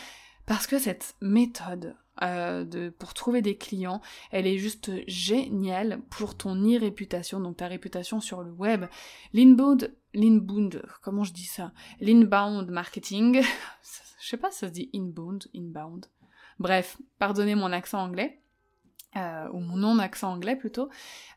Parce 0.46 0.68
que 0.68 0.78
cette 0.78 1.16
méthode 1.20 1.96
euh, 2.22 2.64
de, 2.64 2.88
pour 2.88 3.14
trouver 3.14 3.42
des 3.42 3.56
clients, 3.56 4.00
elle 4.30 4.46
est 4.46 4.58
juste 4.58 4.92
géniale 5.08 6.00
pour 6.08 6.36
ton 6.36 6.54
e-réputation, 6.54 7.40
donc 7.40 7.56
ta 7.56 7.66
réputation 7.66 8.20
sur 8.20 8.42
le 8.42 8.52
web. 8.52 8.86
L'inbound, 9.32 9.92
l'inbound, 10.14 10.82
comment 11.02 11.24
je 11.24 11.32
dis 11.32 11.44
ça? 11.44 11.72
L'inbound 12.00 12.70
marketing, 12.70 13.42
je 14.20 14.28
sais 14.28 14.36
pas 14.36 14.52
si 14.52 14.60
ça 14.60 14.68
se 14.68 14.72
dit 14.72 14.88
inbound, 14.94 15.48
inbound. 15.54 16.06
Bref, 16.60 16.96
pardonnez 17.18 17.56
mon 17.56 17.72
accent 17.72 18.00
anglais. 18.00 18.40
Euh, 19.16 19.48
ou 19.54 19.60
mon 19.60 19.78
non-accent 19.78 20.30
anglais 20.34 20.54
plutôt, 20.54 20.90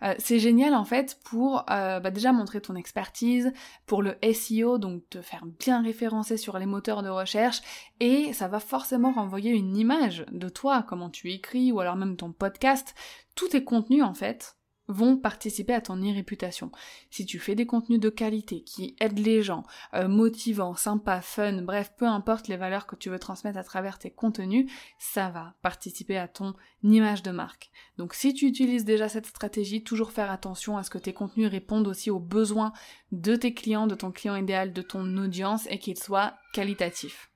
euh, 0.03 0.13
c'est 0.19 0.39
génial 0.39 0.73
en 0.73 0.83
fait 0.83 1.17
pour 1.23 1.63
euh, 1.71 2.01
bah, 2.01 2.11
déjà 2.11 2.33
montrer 2.33 2.59
ton 2.59 2.75
expertise, 2.75 3.53
pour 3.85 4.03
le 4.03 4.17
SEO, 4.33 4.77
donc 4.77 5.09
te 5.09 5.21
faire 5.21 5.45
bien 5.45 5.81
référencer 5.81 6.35
sur 6.35 6.59
les 6.59 6.65
moteurs 6.65 7.01
de 7.01 7.07
recherche, 7.07 7.61
et 8.01 8.33
ça 8.33 8.49
va 8.49 8.59
forcément 8.59 9.13
renvoyer 9.13 9.51
une 9.51 9.77
image 9.77 10.25
de 10.33 10.49
toi, 10.49 10.83
comment 10.83 11.09
tu 11.09 11.31
écris, 11.31 11.71
ou 11.71 11.79
alors 11.79 11.95
même 11.95 12.17
ton 12.17 12.33
podcast, 12.33 12.93
tous 13.35 13.47
tes 13.47 13.63
contenus 13.63 14.03
en 14.03 14.13
fait, 14.13 14.57
vont 14.87 15.17
participer 15.17 15.73
à 15.73 15.81
ton 15.81 15.95
e-réputation. 15.97 16.71
Si 17.09 17.25
tu 17.25 17.39
fais 17.39 17.55
des 17.55 17.65
contenus 17.65 17.99
de 17.99 18.09
qualité 18.09 18.61
qui 18.61 18.95
aident 18.99 19.19
les 19.19 19.41
gens, 19.41 19.63
euh, 19.93 20.07
motivants, 20.07 20.75
sympas, 20.75 21.21
fun, 21.21 21.61
bref, 21.61 21.93
peu 21.97 22.05
importe 22.05 22.47
les 22.47 22.57
valeurs 22.57 22.87
que 22.87 22.95
tu 22.95 23.09
veux 23.09 23.19
transmettre 23.19 23.57
à 23.57 23.63
travers 23.63 23.99
tes 23.99 24.11
contenus, 24.11 24.69
ça 24.99 25.29
va 25.29 25.55
participer 25.61 26.17
à 26.17 26.27
ton 26.27 26.53
image 26.83 27.23
de 27.23 27.31
marque. 27.31 27.71
Donc 27.97 28.13
si 28.13 28.33
tu 28.33 28.45
utilises 28.45 28.85
déjà 28.85 29.07
cette 29.09 29.27
stratégie, 29.27 29.83
toujours 29.83 30.11
faire 30.11 30.31
attention 30.31 30.77
à 30.77 30.83
ce 30.83 30.89
que 30.89 30.97
tes 30.97 31.13
contenus 31.13 31.49
répondent 31.49 31.87
aussi 31.87 32.11
aux 32.11 32.19
besoins 32.19 32.73
de 33.11 33.35
tes 33.35 33.53
clients, 33.53 33.87
de 33.87 33.95
ton 33.95 34.11
client 34.11 34.35
idéal, 34.35 34.73
de 34.73 34.81
ton 34.81 35.17
audience 35.17 35.67
et 35.69 35.79
qu'ils 35.79 35.99
soient 35.99 36.33
qualitatifs. 36.53 37.30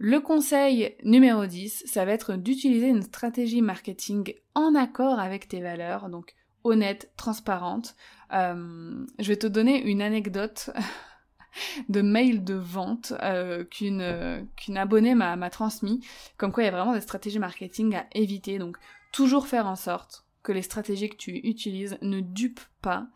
Le 0.00 0.20
conseil 0.20 0.96
numéro 1.02 1.44
10, 1.44 1.82
ça 1.86 2.04
va 2.04 2.12
être 2.12 2.36
d'utiliser 2.36 2.86
une 2.86 3.02
stratégie 3.02 3.62
marketing 3.62 4.32
en 4.54 4.76
accord 4.76 5.18
avec 5.18 5.48
tes 5.48 5.60
valeurs, 5.60 6.08
donc 6.08 6.36
honnête, 6.62 7.10
transparente. 7.16 7.96
Euh, 8.32 9.04
je 9.18 9.28
vais 9.28 9.36
te 9.36 9.48
donner 9.48 9.82
une 9.82 10.00
anecdote 10.00 10.70
de 11.88 12.00
mail 12.00 12.44
de 12.44 12.54
vente 12.54 13.12
euh, 13.22 13.64
qu'une 13.64 14.76
abonnée 14.76 15.16
m'a 15.16 15.50
transmis, 15.50 16.06
comme 16.36 16.52
quoi 16.52 16.62
il 16.62 16.66
y 16.66 16.68
a 16.68 16.72
vraiment 16.72 16.94
des 16.94 17.00
stratégies 17.00 17.40
marketing 17.40 17.96
à 17.96 18.06
éviter. 18.12 18.60
Donc 18.60 18.78
toujours 19.10 19.48
faire 19.48 19.66
en 19.66 19.76
sorte 19.76 20.24
que 20.44 20.52
les 20.52 20.62
stratégies 20.62 21.08
que 21.08 21.16
tu 21.16 21.40
utilises 21.42 21.98
ne 22.02 22.20
dupent 22.20 22.68
pas 22.82 23.08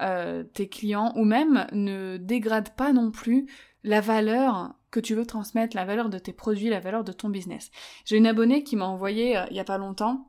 euh, 0.00 0.42
tes 0.42 0.70
clients 0.70 1.12
ou 1.16 1.24
même 1.26 1.66
ne 1.72 2.16
dégradent 2.16 2.74
pas 2.74 2.94
non 2.94 3.10
plus 3.10 3.46
la 3.84 4.00
valeur 4.00 4.74
que 4.90 5.00
tu 5.00 5.14
veux 5.14 5.26
transmettre, 5.26 5.76
la 5.76 5.84
valeur 5.84 6.08
de 6.08 6.18
tes 6.18 6.32
produits, 6.32 6.68
la 6.68 6.80
valeur 6.80 7.04
de 7.04 7.12
ton 7.12 7.28
business. 7.28 7.70
J'ai 8.04 8.16
une 8.16 8.26
abonnée 8.26 8.64
qui 8.64 8.76
m'a 8.76 8.86
envoyé 8.86 9.36
euh, 9.36 9.46
il 9.50 9.56
y 9.56 9.60
a 9.60 9.64
pas 9.64 9.78
longtemps 9.78 10.26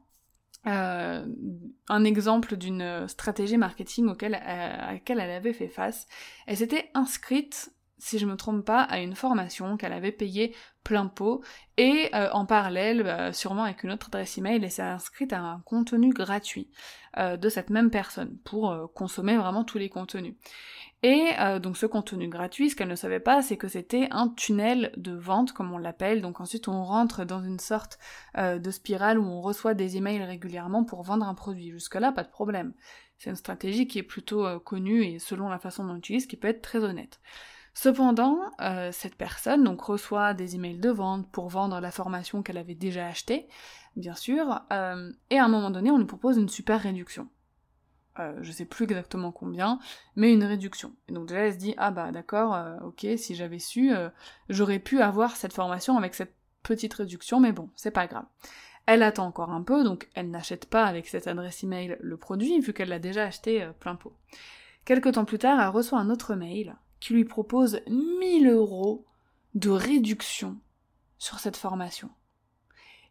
euh, 0.68 1.26
un 1.90 2.04
exemple 2.04 2.56
d'une 2.56 3.08
stratégie 3.08 3.58
marketing 3.58 4.08
auquel, 4.10 4.36
à 4.36 4.94
laquelle 4.94 5.20
elle 5.20 5.32
avait 5.32 5.54
fait 5.54 5.68
face. 5.68 6.06
Elle 6.46 6.58
s'était 6.58 6.90
inscrite 6.94 7.72
si 8.02 8.18
je 8.18 8.26
me 8.26 8.36
trompe 8.36 8.66
pas, 8.66 8.82
à 8.82 9.00
une 9.00 9.16
formation 9.16 9.78
qu'elle 9.78 9.94
avait 9.94 10.12
payée 10.12 10.56
plein 10.84 11.06
pot, 11.06 11.44
et 11.78 12.10
euh, 12.16 12.30
en 12.32 12.48
parallèle, 12.48 13.04
bah, 13.04 13.32
sûrement 13.32 13.66
avec 13.66 13.84
une 13.84 13.92
autre 13.92 14.08
adresse 14.08 14.40
email, 14.40 14.60
elle 14.64 14.72
s'est 14.72 14.82
inscrite 14.82 15.34
à 15.34 15.40
un 15.40 15.60
contenu 15.60 16.12
gratuit 16.12 16.68
euh, 17.18 17.38
de 17.38 17.48
cette 17.48 17.70
même 17.70 17.92
personne 17.92 18.36
pour 18.44 18.72
euh, 18.72 18.88
consommer 18.88 19.38
vraiment 19.38 19.64
tous 19.64 19.78
les 19.78 19.90
contenus. 19.90 20.34
Et 21.04 21.32
donc 21.64 21.78
ce 21.78 21.88
contenu 21.88 22.28
gratuit, 22.28 22.70
ce 22.70 22.76
qu'elle 22.76 22.88
ne 22.88 22.96
savait 22.96 23.20
pas, 23.20 23.42
c'est 23.42 23.58
que 23.58 23.68
c'était 23.68 24.08
un 24.12 24.30
tunnel 24.30 24.92
de 24.98 25.14
vente, 25.14 25.52
comme 25.52 25.74
on 25.74 25.80
l'appelle. 25.80 26.22
Donc 26.22 26.40
ensuite, 26.40 26.68
on 26.68 26.84
rentre 26.84 27.26
dans 27.26 27.42
une 27.42 27.58
sorte 27.58 27.98
de 28.38 28.70
spirale 28.70 29.18
où 29.18 29.24
on 29.24 29.42
reçoit 29.42 29.74
des 29.74 29.98
emails 29.98 30.24
régulièrement 30.24 30.84
pour 30.84 31.02
vendre 31.02 31.26
un 31.26 31.34
produit. 31.34 31.72
Jusque-là, 31.72 32.12
pas 32.12 32.22
de 32.22 32.30
problème. 32.30 32.76
C'est 33.18 33.32
une 33.32 33.36
stratégie 33.36 33.88
qui 33.88 33.98
est 33.98 34.04
plutôt 34.04 34.60
connue 34.60 35.04
et 35.04 35.18
selon 35.18 35.50
la 35.50 35.58
façon 35.58 35.86
dont 35.86 35.94
on 35.94 35.96
l'utilise, 35.96 36.28
qui 36.28 36.38
peut 36.38 36.50
être 36.50 36.62
très 36.62 36.84
honnête. 36.84 37.20
Cependant, 37.74 38.38
euh, 38.60 38.92
cette 38.92 39.16
personne 39.16 39.64
donc 39.64 39.82
reçoit 39.82 40.34
des 40.34 40.56
emails 40.56 40.78
de 40.78 40.90
vente 40.90 41.30
pour 41.32 41.48
vendre 41.48 41.80
la 41.80 41.92
formation 41.92 42.44
qu'elle 42.44 42.58
avait 42.58 42.76
déjà 42.76 43.08
achetée, 43.08 43.48
bien 43.96 44.14
sûr, 44.14 44.62
euh, 44.74 45.12
et 45.30 45.40
à 45.40 45.46
un 45.46 45.48
moment 45.48 45.72
donné, 45.72 45.90
on 45.90 45.98
lui 45.98 46.06
propose 46.06 46.38
une 46.38 46.50
super 46.50 46.82
réduction. 46.82 47.30
Euh, 48.20 48.38
je 48.42 48.52
sais 48.52 48.66
plus 48.66 48.84
exactement 48.84 49.32
combien, 49.32 49.80
mais 50.18 50.34
une 50.34 50.44
réduction. 50.44 50.94
Et 51.08 51.14
donc 51.14 51.28
déjà, 51.28 51.42
elle 51.46 51.54
se 51.54 51.58
dit 51.58 51.74
ah 51.78 51.92
bah 51.92 52.12
d'accord, 52.12 52.54
euh, 52.54 52.78
ok, 52.82 53.08
si 53.16 53.36
j'avais 53.36 53.60
su, 53.60 53.92
j'aurais 54.50 54.80
pu 54.80 55.02
avoir 55.02 55.38
cette 55.38 55.54
formation 55.54 55.98
avec 55.98 56.14
cette 56.14 56.36
petite 56.64 56.94
réduction, 56.94 57.40
mais 57.40 57.54
bon, 57.54 57.70
c'est 57.76 57.92
pas 57.92 58.08
grave. 58.08 58.26
Elle 58.86 59.02
attend 59.02 59.28
encore 59.28 59.52
un 59.52 59.62
peu, 59.62 59.86
donc 59.86 60.10
elle 60.14 60.30
n'achète 60.30 60.66
pas 60.66 60.86
avec 60.86 61.08
cette 61.08 61.28
adresse 61.28 61.64
email 61.64 61.98
le 62.02 62.18
produit, 62.18 62.60
vu 62.60 62.74
qu'elle 62.74 62.90
l'a 62.90 63.00
déjà 63.00 63.24
acheté 63.24 63.70
plein 63.80 63.96
pot. 63.96 64.14
Quelque 64.84 65.10
temps 65.10 65.26
plus 65.26 65.38
tard, 65.38 65.62
elle 65.62 65.70
reçoit 65.70 66.00
un 66.00 66.10
autre 66.10 66.36
mail 66.36 66.76
qui 67.02 67.14
lui 67.14 67.26
propose 67.26 67.82
1000 67.90 68.48
euros 68.48 69.06
de 69.56 69.70
réduction 69.70 70.58
sur 71.18 71.40
cette 71.40 71.58
formation. 71.58 72.10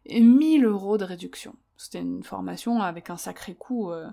Et 0.05 0.21
1000 0.21 0.65
euros 0.65 0.97
de 0.97 1.03
réduction. 1.03 1.55
C'était 1.77 1.99
une 1.99 2.23
formation 2.23 2.81
avec 2.81 3.09
un 3.11 3.17
sacré 3.17 3.53
coût, 3.53 3.91
euh, 3.91 4.09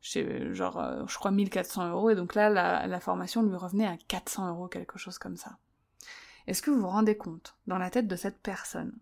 genre, 0.00 0.78
euh, 0.78 1.04
je 1.06 1.18
crois 1.18 1.30
1400 1.30 1.90
euros, 1.90 2.08
et 2.08 2.14
donc 2.14 2.34
là, 2.34 2.48
la, 2.48 2.86
la 2.86 3.00
formation 3.00 3.42
lui 3.42 3.56
revenait 3.56 3.86
à 3.86 3.96
400 4.08 4.48
euros, 4.48 4.68
quelque 4.68 4.98
chose 4.98 5.18
comme 5.18 5.36
ça. 5.36 5.58
Est-ce 6.46 6.62
que 6.62 6.70
vous 6.70 6.80
vous 6.80 6.88
rendez 6.88 7.16
compte, 7.16 7.56
dans 7.66 7.78
la 7.78 7.90
tête 7.90 8.06
de 8.06 8.16
cette 8.16 8.38
personne 8.38 8.96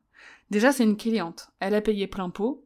Déjà, 0.51 0.73
c'est 0.73 0.85
une 0.85 0.97
cliente. 0.97 1.51
Elle 1.61 1.75
a 1.75 1.83
payé 1.83 2.07
plein 2.07 2.31
pot. 2.31 2.65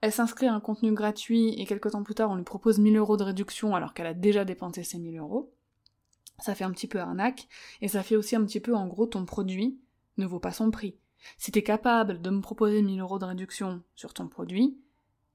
Elle 0.00 0.12
s'inscrit 0.12 0.46
à 0.46 0.54
un 0.54 0.60
contenu 0.60 0.92
gratuit 0.92 1.54
et 1.60 1.66
quelques 1.66 1.92
temps 1.92 2.02
plus 2.02 2.14
tard, 2.14 2.30
on 2.30 2.36
lui 2.36 2.44
propose 2.44 2.78
1000 2.78 2.96
euros 2.96 3.16
de 3.16 3.24
réduction 3.24 3.74
alors 3.74 3.94
qu'elle 3.94 4.06
a 4.06 4.14
déjà 4.14 4.44
dépensé 4.44 4.82
ses 4.82 4.98
1000 4.98 5.18
euros 5.18 5.52
ça 6.38 6.54
fait 6.54 6.64
un 6.64 6.72
petit 6.72 6.88
peu 6.88 7.00
arnaque, 7.00 7.48
et 7.80 7.88
ça 7.88 8.02
fait 8.02 8.16
aussi 8.16 8.36
un 8.36 8.44
petit 8.44 8.60
peu 8.60 8.74
en 8.74 8.86
gros 8.86 9.06
ton 9.06 9.24
produit 9.24 9.78
ne 10.16 10.26
vaut 10.26 10.40
pas 10.40 10.52
son 10.52 10.70
prix. 10.70 10.96
Si 11.38 11.52
t'es 11.52 11.62
capable 11.62 12.20
de 12.20 12.30
me 12.30 12.40
proposer 12.40 12.82
1000 12.82 13.00
euros 13.00 13.18
de 13.18 13.24
réduction 13.24 13.82
sur 13.94 14.14
ton 14.14 14.28
produit, 14.28 14.78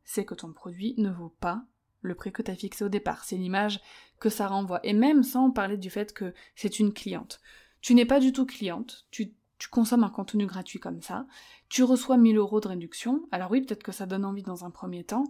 c'est 0.04 0.26
que 0.26 0.36
ton 0.36 0.54
produit 0.54 0.96
ne 0.98 1.10
vaut 1.10 1.36
pas 1.40 1.64
le 2.02 2.16
prix 2.16 2.32
que 2.32 2.42
t'as 2.42 2.56
fixé 2.56 2.84
au 2.84 2.90
départ. 2.90 3.24
C'est 3.24 3.38
l'image 3.38 3.80
que 4.20 4.30
ça 4.30 4.48
renvoie. 4.48 4.80
Et 4.84 4.94
même 4.94 5.24
sans 5.24 5.52
parler 5.52 5.78
du 5.78 5.90
fait 5.90 6.14
que 6.14 6.34
c'est 6.56 6.80
une 6.80 6.94
cliente. 6.94 7.42
Tu 7.82 7.94
n'es 7.94 8.06
pas 8.06 8.20
du 8.20 8.32
tout 8.32 8.46
cliente, 8.46 9.08
tu, 9.12 9.34
consommes 9.70 10.04
un 10.04 10.10
contenu 10.10 10.48
gratuit 10.48 10.80
comme 10.80 11.02
ça, 11.02 11.28
tu 11.70 11.84
reçois 11.84 12.18
1000 12.18 12.38
euros 12.38 12.60
de 12.60 12.68
réduction, 12.68 13.28
alors 13.32 13.52
oui, 13.52 13.62
peut-être 13.62 13.84
que 13.84 13.92
ça 13.92 14.08
donne 14.08 14.26
envie 14.26 14.42
dans 14.42 14.66
un 14.66 14.72
premier 14.72 15.04
temps, 15.04 15.26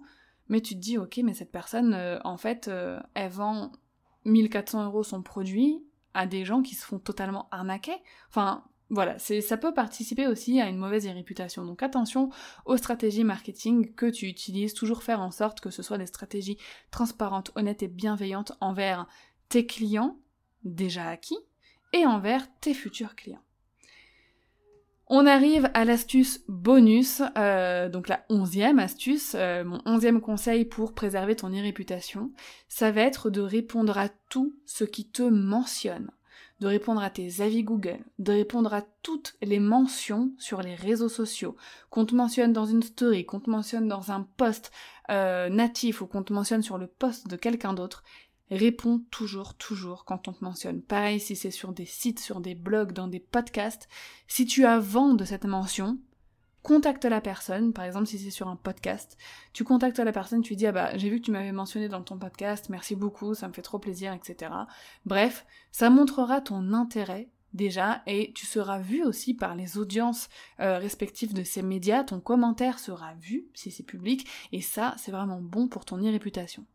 mais 0.47 0.61
tu 0.61 0.73
te 0.75 0.79
dis, 0.79 0.97
ok, 0.97 1.19
mais 1.23 1.33
cette 1.33 1.51
personne, 1.51 1.93
euh, 1.93 2.17
en 2.23 2.37
fait, 2.37 2.69
euh, 2.69 2.99
elle 3.13 3.31
vend 3.31 3.73
1400 4.25 4.85
euros 4.85 5.03
son 5.03 5.21
produit 5.21 5.83
à 6.13 6.25
des 6.25 6.45
gens 6.45 6.61
qui 6.61 6.75
se 6.75 6.85
font 6.85 6.99
totalement 6.99 7.47
arnaquer. 7.51 7.95
Enfin, 8.29 8.63
voilà, 8.89 9.17
ça 9.19 9.57
peut 9.57 9.73
participer 9.73 10.27
aussi 10.27 10.59
à 10.59 10.67
une 10.67 10.77
mauvaise 10.77 11.07
réputation. 11.07 11.63
Donc 11.63 11.81
attention 11.81 12.29
aux 12.65 12.75
stratégies 12.75 13.23
marketing 13.23 13.93
que 13.95 14.05
tu 14.05 14.27
utilises, 14.27 14.73
toujours 14.73 15.03
faire 15.03 15.21
en 15.21 15.31
sorte 15.31 15.61
que 15.61 15.69
ce 15.69 15.81
soit 15.81 15.97
des 15.97 16.07
stratégies 16.07 16.57
transparentes, 16.91 17.51
honnêtes 17.55 17.83
et 17.83 17.87
bienveillantes 17.87 18.51
envers 18.59 19.07
tes 19.47 19.65
clients 19.65 20.19
déjà 20.65 21.07
acquis 21.07 21.39
et 21.93 22.05
envers 22.05 22.45
tes 22.59 22.73
futurs 22.73 23.15
clients. 23.15 23.43
On 25.13 25.25
arrive 25.25 25.69
à 25.73 25.83
l'astuce 25.83 26.39
bonus, 26.47 27.21
euh, 27.37 27.89
donc 27.89 28.07
la 28.07 28.23
onzième 28.29 28.79
astuce, 28.79 29.35
euh, 29.35 29.65
mon 29.65 29.81
onzième 29.85 30.21
conseil 30.21 30.63
pour 30.63 30.93
préserver 30.93 31.35
ton 31.35 31.49
e-réputation, 31.49 32.31
ça 32.69 32.91
va 32.91 33.01
être 33.01 33.29
de 33.29 33.41
répondre 33.41 33.97
à 33.97 34.07
tout 34.29 34.55
ce 34.65 34.85
qui 34.85 35.05
te 35.05 35.23
mentionne, 35.23 36.11
de 36.61 36.67
répondre 36.67 37.03
à 37.03 37.09
tes 37.09 37.41
avis 37.41 37.63
Google, 37.63 37.99
de 38.19 38.31
répondre 38.31 38.73
à 38.73 38.83
toutes 39.03 39.35
les 39.41 39.59
mentions 39.59 40.31
sur 40.37 40.61
les 40.61 40.75
réseaux 40.75 41.09
sociaux, 41.09 41.57
qu'on 41.89 42.05
te 42.05 42.15
mentionne 42.15 42.53
dans 42.53 42.65
une 42.65 42.81
story, 42.81 43.25
qu'on 43.25 43.41
te 43.41 43.49
mentionne 43.49 43.89
dans 43.89 44.13
un 44.13 44.25
post 44.37 44.71
euh, 45.09 45.49
natif 45.49 45.99
ou 45.99 46.07
qu'on 46.07 46.23
te 46.23 46.31
mentionne 46.31 46.61
sur 46.61 46.77
le 46.77 46.87
post 46.87 47.27
de 47.27 47.35
quelqu'un 47.35 47.73
d'autre, 47.73 48.05
réponds 48.51 49.01
toujours, 49.09 49.55
toujours 49.55 50.05
quand 50.05 50.27
on 50.27 50.33
te 50.33 50.43
mentionne. 50.43 50.81
Pareil 50.81 51.19
si 51.19 51.35
c'est 51.35 51.51
sur 51.51 51.71
des 51.71 51.85
sites, 51.85 52.19
sur 52.19 52.41
des 52.41 52.53
blogs, 52.53 52.91
dans 52.91 53.07
des 53.07 53.19
podcasts. 53.19 53.87
Si 54.27 54.45
tu 54.45 54.65
as 54.65 54.77
vent 54.77 55.13
de 55.13 55.25
cette 55.25 55.45
mention, 55.45 55.97
contacte 56.61 57.05
la 57.05 57.21
personne, 57.21 57.73
par 57.73 57.85
exemple 57.85 58.05
si 58.05 58.19
c'est 58.19 58.29
sur 58.29 58.47
un 58.47 58.55
podcast, 58.55 59.17
tu 59.53 59.63
contactes 59.63 59.99
la 59.99 60.11
personne, 60.11 60.41
tu 60.41 60.55
dis 60.55 60.67
ah 60.67 60.71
bah 60.71 60.97
j'ai 60.97 61.09
vu 61.09 61.19
que 61.19 61.25
tu 61.25 61.31
m'avais 61.31 61.51
mentionné 61.51 61.89
dans 61.89 62.03
ton 62.03 62.19
podcast, 62.19 62.69
merci 62.69 62.95
beaucoup, 62.95 63.33
ça 63.33 63.47
me 63.47 63.53
fait 63.53 63.61
trop 63.61 63.79
plaisir, 63.79 64.13
etc. 64.13 64.51
Bref, 65.05 65.45
ça 65.71 65.89
montrera 65.89 66.41
ton 66.41 66.73
intérêt 66.73 67.29
déjà 67.53 68.01
et 68.05 68.31
tu 68.33 68.45
seras 68.45 68.79
vu 68.79 69.03
aussi 69.03 69.33
par 69.33 69.55
les 69.55 69.77
audiences 69.77 70.29
euh, 70.59 70.77
respectives 70.77 71.33
de 71.33 71.43
ces 71.43 71.61
médias, 71.61 72.03
ton 72.03 72.19
commentaire 72.19 72.79
sera 72.79 73.13
vu 73.15 73.47
si 73.53 73.71
c'est 73.71 73.83
public 73.83 74.27
et 74.51 74.61
ça 74.61 74.93
c'est 74.97 75.11
vraiment 75.11 75.41
bon 75.41 75.67
pour 75.67 75.85
ton 75.85 75.97
e-réputation. 75.97 76.65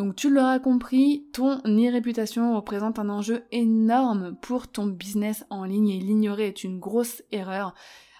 Donc 0.00 0.16
tu 0.16 0.30
l'auras 0.30 0.58
compris, 0.60 1.26
ton 1.34 1.58
e-réputation 1.66 2.56
représente 2.56 2.98
un 2.98 3.10
enjeu 3.10 3.44
énorme 3.52 4.34
pour 4.40 4.66
ton 4.66 4.86
business 4.86 5.44
en 5.50 5.64
ligne 5.64 5.90
et 5.90 6.00
l'ignorer 6.00 6.46
est 6.46 6.64
une 6.64 6.80
grosse 6.80 7.22
erreur. 7.32 7.74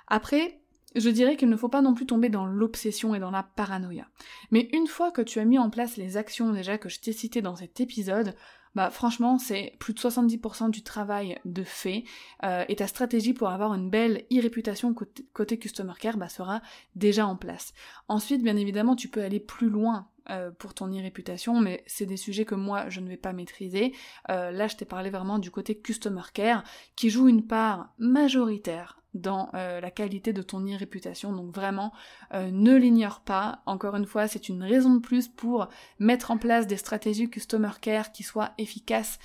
Après, 0.07 0.61
je 0.95 1.09
dirais 1.09 1.39
qu'il 1.39 1.49
ne 1.49 1.57
faut 1.57 1.71
pas 1.71 1.81
non 1.81 1.95
plus 1.95 2.05
tomber 2.05 2.29
dans 2.29 2.45
l'obsession 2.45 3.15
et 3.15 3.19
dans 3.19 3.31
la 3.31 3.45
paranoïa. 3.45 4.07
Mais 4.51 4.69
une 4.75 4.89
fois 4.89 5.11
que 5.11 5.23
tu 5.23 5.39
as 5.39 5.47
mis 5.47 5.59
en 5.59 5.71
place 5.71 5.97
les 5.97 6.19
actions 6.19 6.53
déjà 6.53 6.77
que 6.77 6.91
je 6.91 7.01
t'ai 7.01 7.15
citées 7.15 7.41
dans 7.41 7.57
cet 7.57 7.81
épisode, 7.81 8.35
bah 8.75 8.91
franchement 8.91 9.39
c'est 9.39 9.75
plus 9.79 9.95
de 9.95 10.01
70% 10.01 10.69
du 10.69 10.83
travail 10.83 11.39
de 11.47 11.65
fait 11.65 12.05
euh, 12.45 12.67
et 12.69 12.77
ta 12.77 12.89
stratégie 12.89 13.33
pour 13.33 13.49
avoir 13.49 13.73
une 13.73 13.89
belle 13.89 14.27
e-réputation 14.31 14.95
côté, 15.33 15.59
customer 15.59 15.95
care 15.99 16.19
bah, 16.19 16.29
sera 16.29 16.61
déjà 16.95 17.27
en 17.27 17.37
place. 17.37 17.73
Ensuite 18.07 18.43
bien 18.43 18.57
évidemment 18.57 18.97
tu 18.97 19.09
peux 19.09 19.23
aller 19.23 19.41
plus 19.41 19.71
loin 19.71 20.11
euh, 20.31 20.51
pour 20.51 20.75
ton 20.75 20.87
e-réputation, 20.87 21.61
mais 21.61 21.83
c'est 21.87 22.07
des 22.07 22.17
sujets 22.17 22.45
que 22.45 22.55
moi 22.55 22.89
je 22.89 23.01
ne 23.01 23.09
vais 23.09 23.17
pas 23.17 23.33
maîtriser. 23.33 23.93
Euh, 24.31 24.51
là 24.51 24.69
je 24.69 24.77
t'ai 24.77 24.85
parlé 24.85 25.11
vraiment 25.11 25.39
du 25.39 25.51
côté 25.51 25.77
customer 25.77 26.23
care 26.33 26.63
qui 26.95 27.11
joue 27.11 27.29
une 27.29 27.47
part 27.47 27.89
majoritaire 27.99 29.01
dans 29.13 29.51
euh, 29.55 29.81
la 29.81 29.91
qualité 29.91 30.33
de 30.33 30.43
ton 30.43 30.61
e-réputation. 30.61 31.33
Donc 31.33 31.53
vraiment, 31.53 31.93
ne 32.33 32.77
l'ignore 32.77 33.23
pas. 33.23 33.61
Encore 33.67 33.97
une 33.97 34.07
fois, 34.07 34.29
c'est 34.29 34.49
une 34.49 34.63
raison 34.63 34.95
de 34.95 35.01
plus 35.01 35.27
pour 35.27 35.69
mettre 35.99 36.31
en 36.31 36.39
place 36.39 36.69
des 36.69 36.77
stratégies 36.77 37.29
customer 37.29 37.73
care 37.81 38.13
qui 38.13 38.23
soient 38.23 38.53
efficaces, 38.57 39.19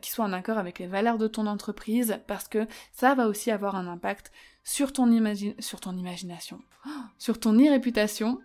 qui 0.00 0.12
soient 0.12 0.26
en 0.26 0.32
accord 0.32 0.58
avec 0.58 0.78
les 0.78 0.86
valeurs 0.86 1.18
de 1.18 1.26
ton 1.26 1.48
entreprise, 1.48 2.20
parce 2.28 2.46
que 2.46 2.68
ça 2.92 3.16
va 3.16 3.26
aussi 3.26 3.50
avoir 3.50 3.74
un 3.74 3.88
impact 3.88 4.30
sur 4.62 4.92
ton, 4.92 5.10
sur 5.58 5.80
ton 5.80 5.96
imagination, 5.96 6.60
sur 7.18 7.40
ton 7.40 7.54
e-réputation 7.54 8.38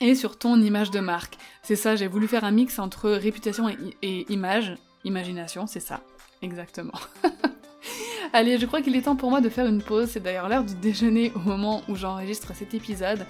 et 0.00 0.14
sur 0.14 0.38
ton 0.38 0.60
image 0.60 0.90
de 0.90 1.00
marque. 1.00 1.36
C'est 1.62 1.76
ça, 1.76 1.96
j'ai 1.96 2.06
voulu 2.06 2.28
faire 2.28 2.44
un 2.44 2.50
mix 2.50 2.78
entre 2.78 3.10
réputation 3.10 3.68
et 4.02 4.32
image. 4.32 4.74
Imagination, 5.04 5.66
c'est 5.66 5.80
ça, 5.80 6.00
exactement. 6.42 6.98
Allez, 8.32 8.58
je 8.58 8.66
crois 8.66 8.82
qu'il 8.82 8.96
est 8.96 9.02
temps 9.02 9.16
pour 9.16 9.30
moi 9.30 9.40
de 9.40 9.48
faire 9.48 9.66
une 9.66 9.82
pause. 9.82 10.08
C'est 10.10 10.20
d'ailleurs 10.20 10.48
l'heure 10.48 10.64
du 10.64 10.74
déjeuner 10.74 11.30
au 11.36 11.38
moment 11.38 11.82
où 11.88 11.94
j'enregistre 11.94 12.52
cet 12.54 12.74
épisode. 12.74 13.26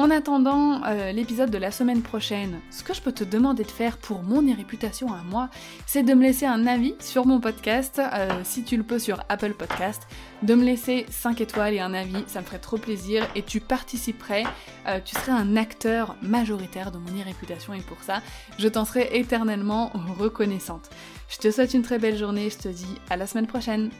En 0.00 0.10
attendant 0.10 0.82
euh, 0.86 1.12
l'épisode 1.12 1.50
de 1.50 1.58
la 1.58 1.70
semaine 1.70 2.00
prochaine, 2.00 2.58
ce 2.70 2.82
que 2.82 2.94
je 2.94 3.02
peux 3.02 3.12
te 3.12 3.22
demander 3.22 3.64
de 3.64 3.70
faire 3.70 3.98
pour 3.98 4.22
mon 4.22 4.40
réputation 4.56 5.12
à 5.12 5.22
moi, 5.22 5.50
c'est 5.84 6.02
de 6.02 6.14
me 6.14 6.22
laisser 6.22 6.46
un 6.46 6.66
avis 6.66 6.94
sur 7.00 7.26
mon 7.26 7.38
podcast, 7.38 8.00
euh, 8.00 8.30
si 8.42 8.64
tu 8.64 8.78
le 8.78 8.82
peux 8.82 8.98
sur 8.98 9.22
Apple 9.28 9.52
Podcast, 9.52 10.04
de 10.42 10.54
me 10.54 10.64
laisser 10.64 11.04
5 11.10 11.42
étoiles 11.42 11.74
et 11.74 11.80
un 11.80 11.92
avis, 11.92 12.24
ça 12.28 12.40
me 12.40 12.46
ferait 12.46 12.60
trop 12.60 12.78
plaisir 12.78 13.28
et 13.34 13.42
tu 13.42 13.60
participerais, 13.60 14.44
euh, 14.86 15.00
tu 15.04 15.14
serais 15.16 15.32
un 15.32 15.54
acteur 15.54 16.16
majoritaire 16.22 16.92
de 16.92 16.96
mon 16.96 17.22
réputation 17.22 17.74
et 17.74 17.82
pour 17.82 18.02
ça, 18.02 18.22
je 18.58 18.68
t'en 18.68 18.86
serai 18.86 19.10
éternellement 19.12 19.92
reconnaissante. 20.18 20.88
Je 21.28 21.36
te 21.36 21.50
souhaite 21.50 21.74
une 21.74 21.82
très 21.82 21.98
belle 21.98 22.16
journée, 22.16 22.48
je 22.48 22.56
te 22.56 22.68
dis 22.68 22.96
à 23.10 23.18
la 23.18 23.26
semaine 23.26 23.46
prochaine. 23.46 23.90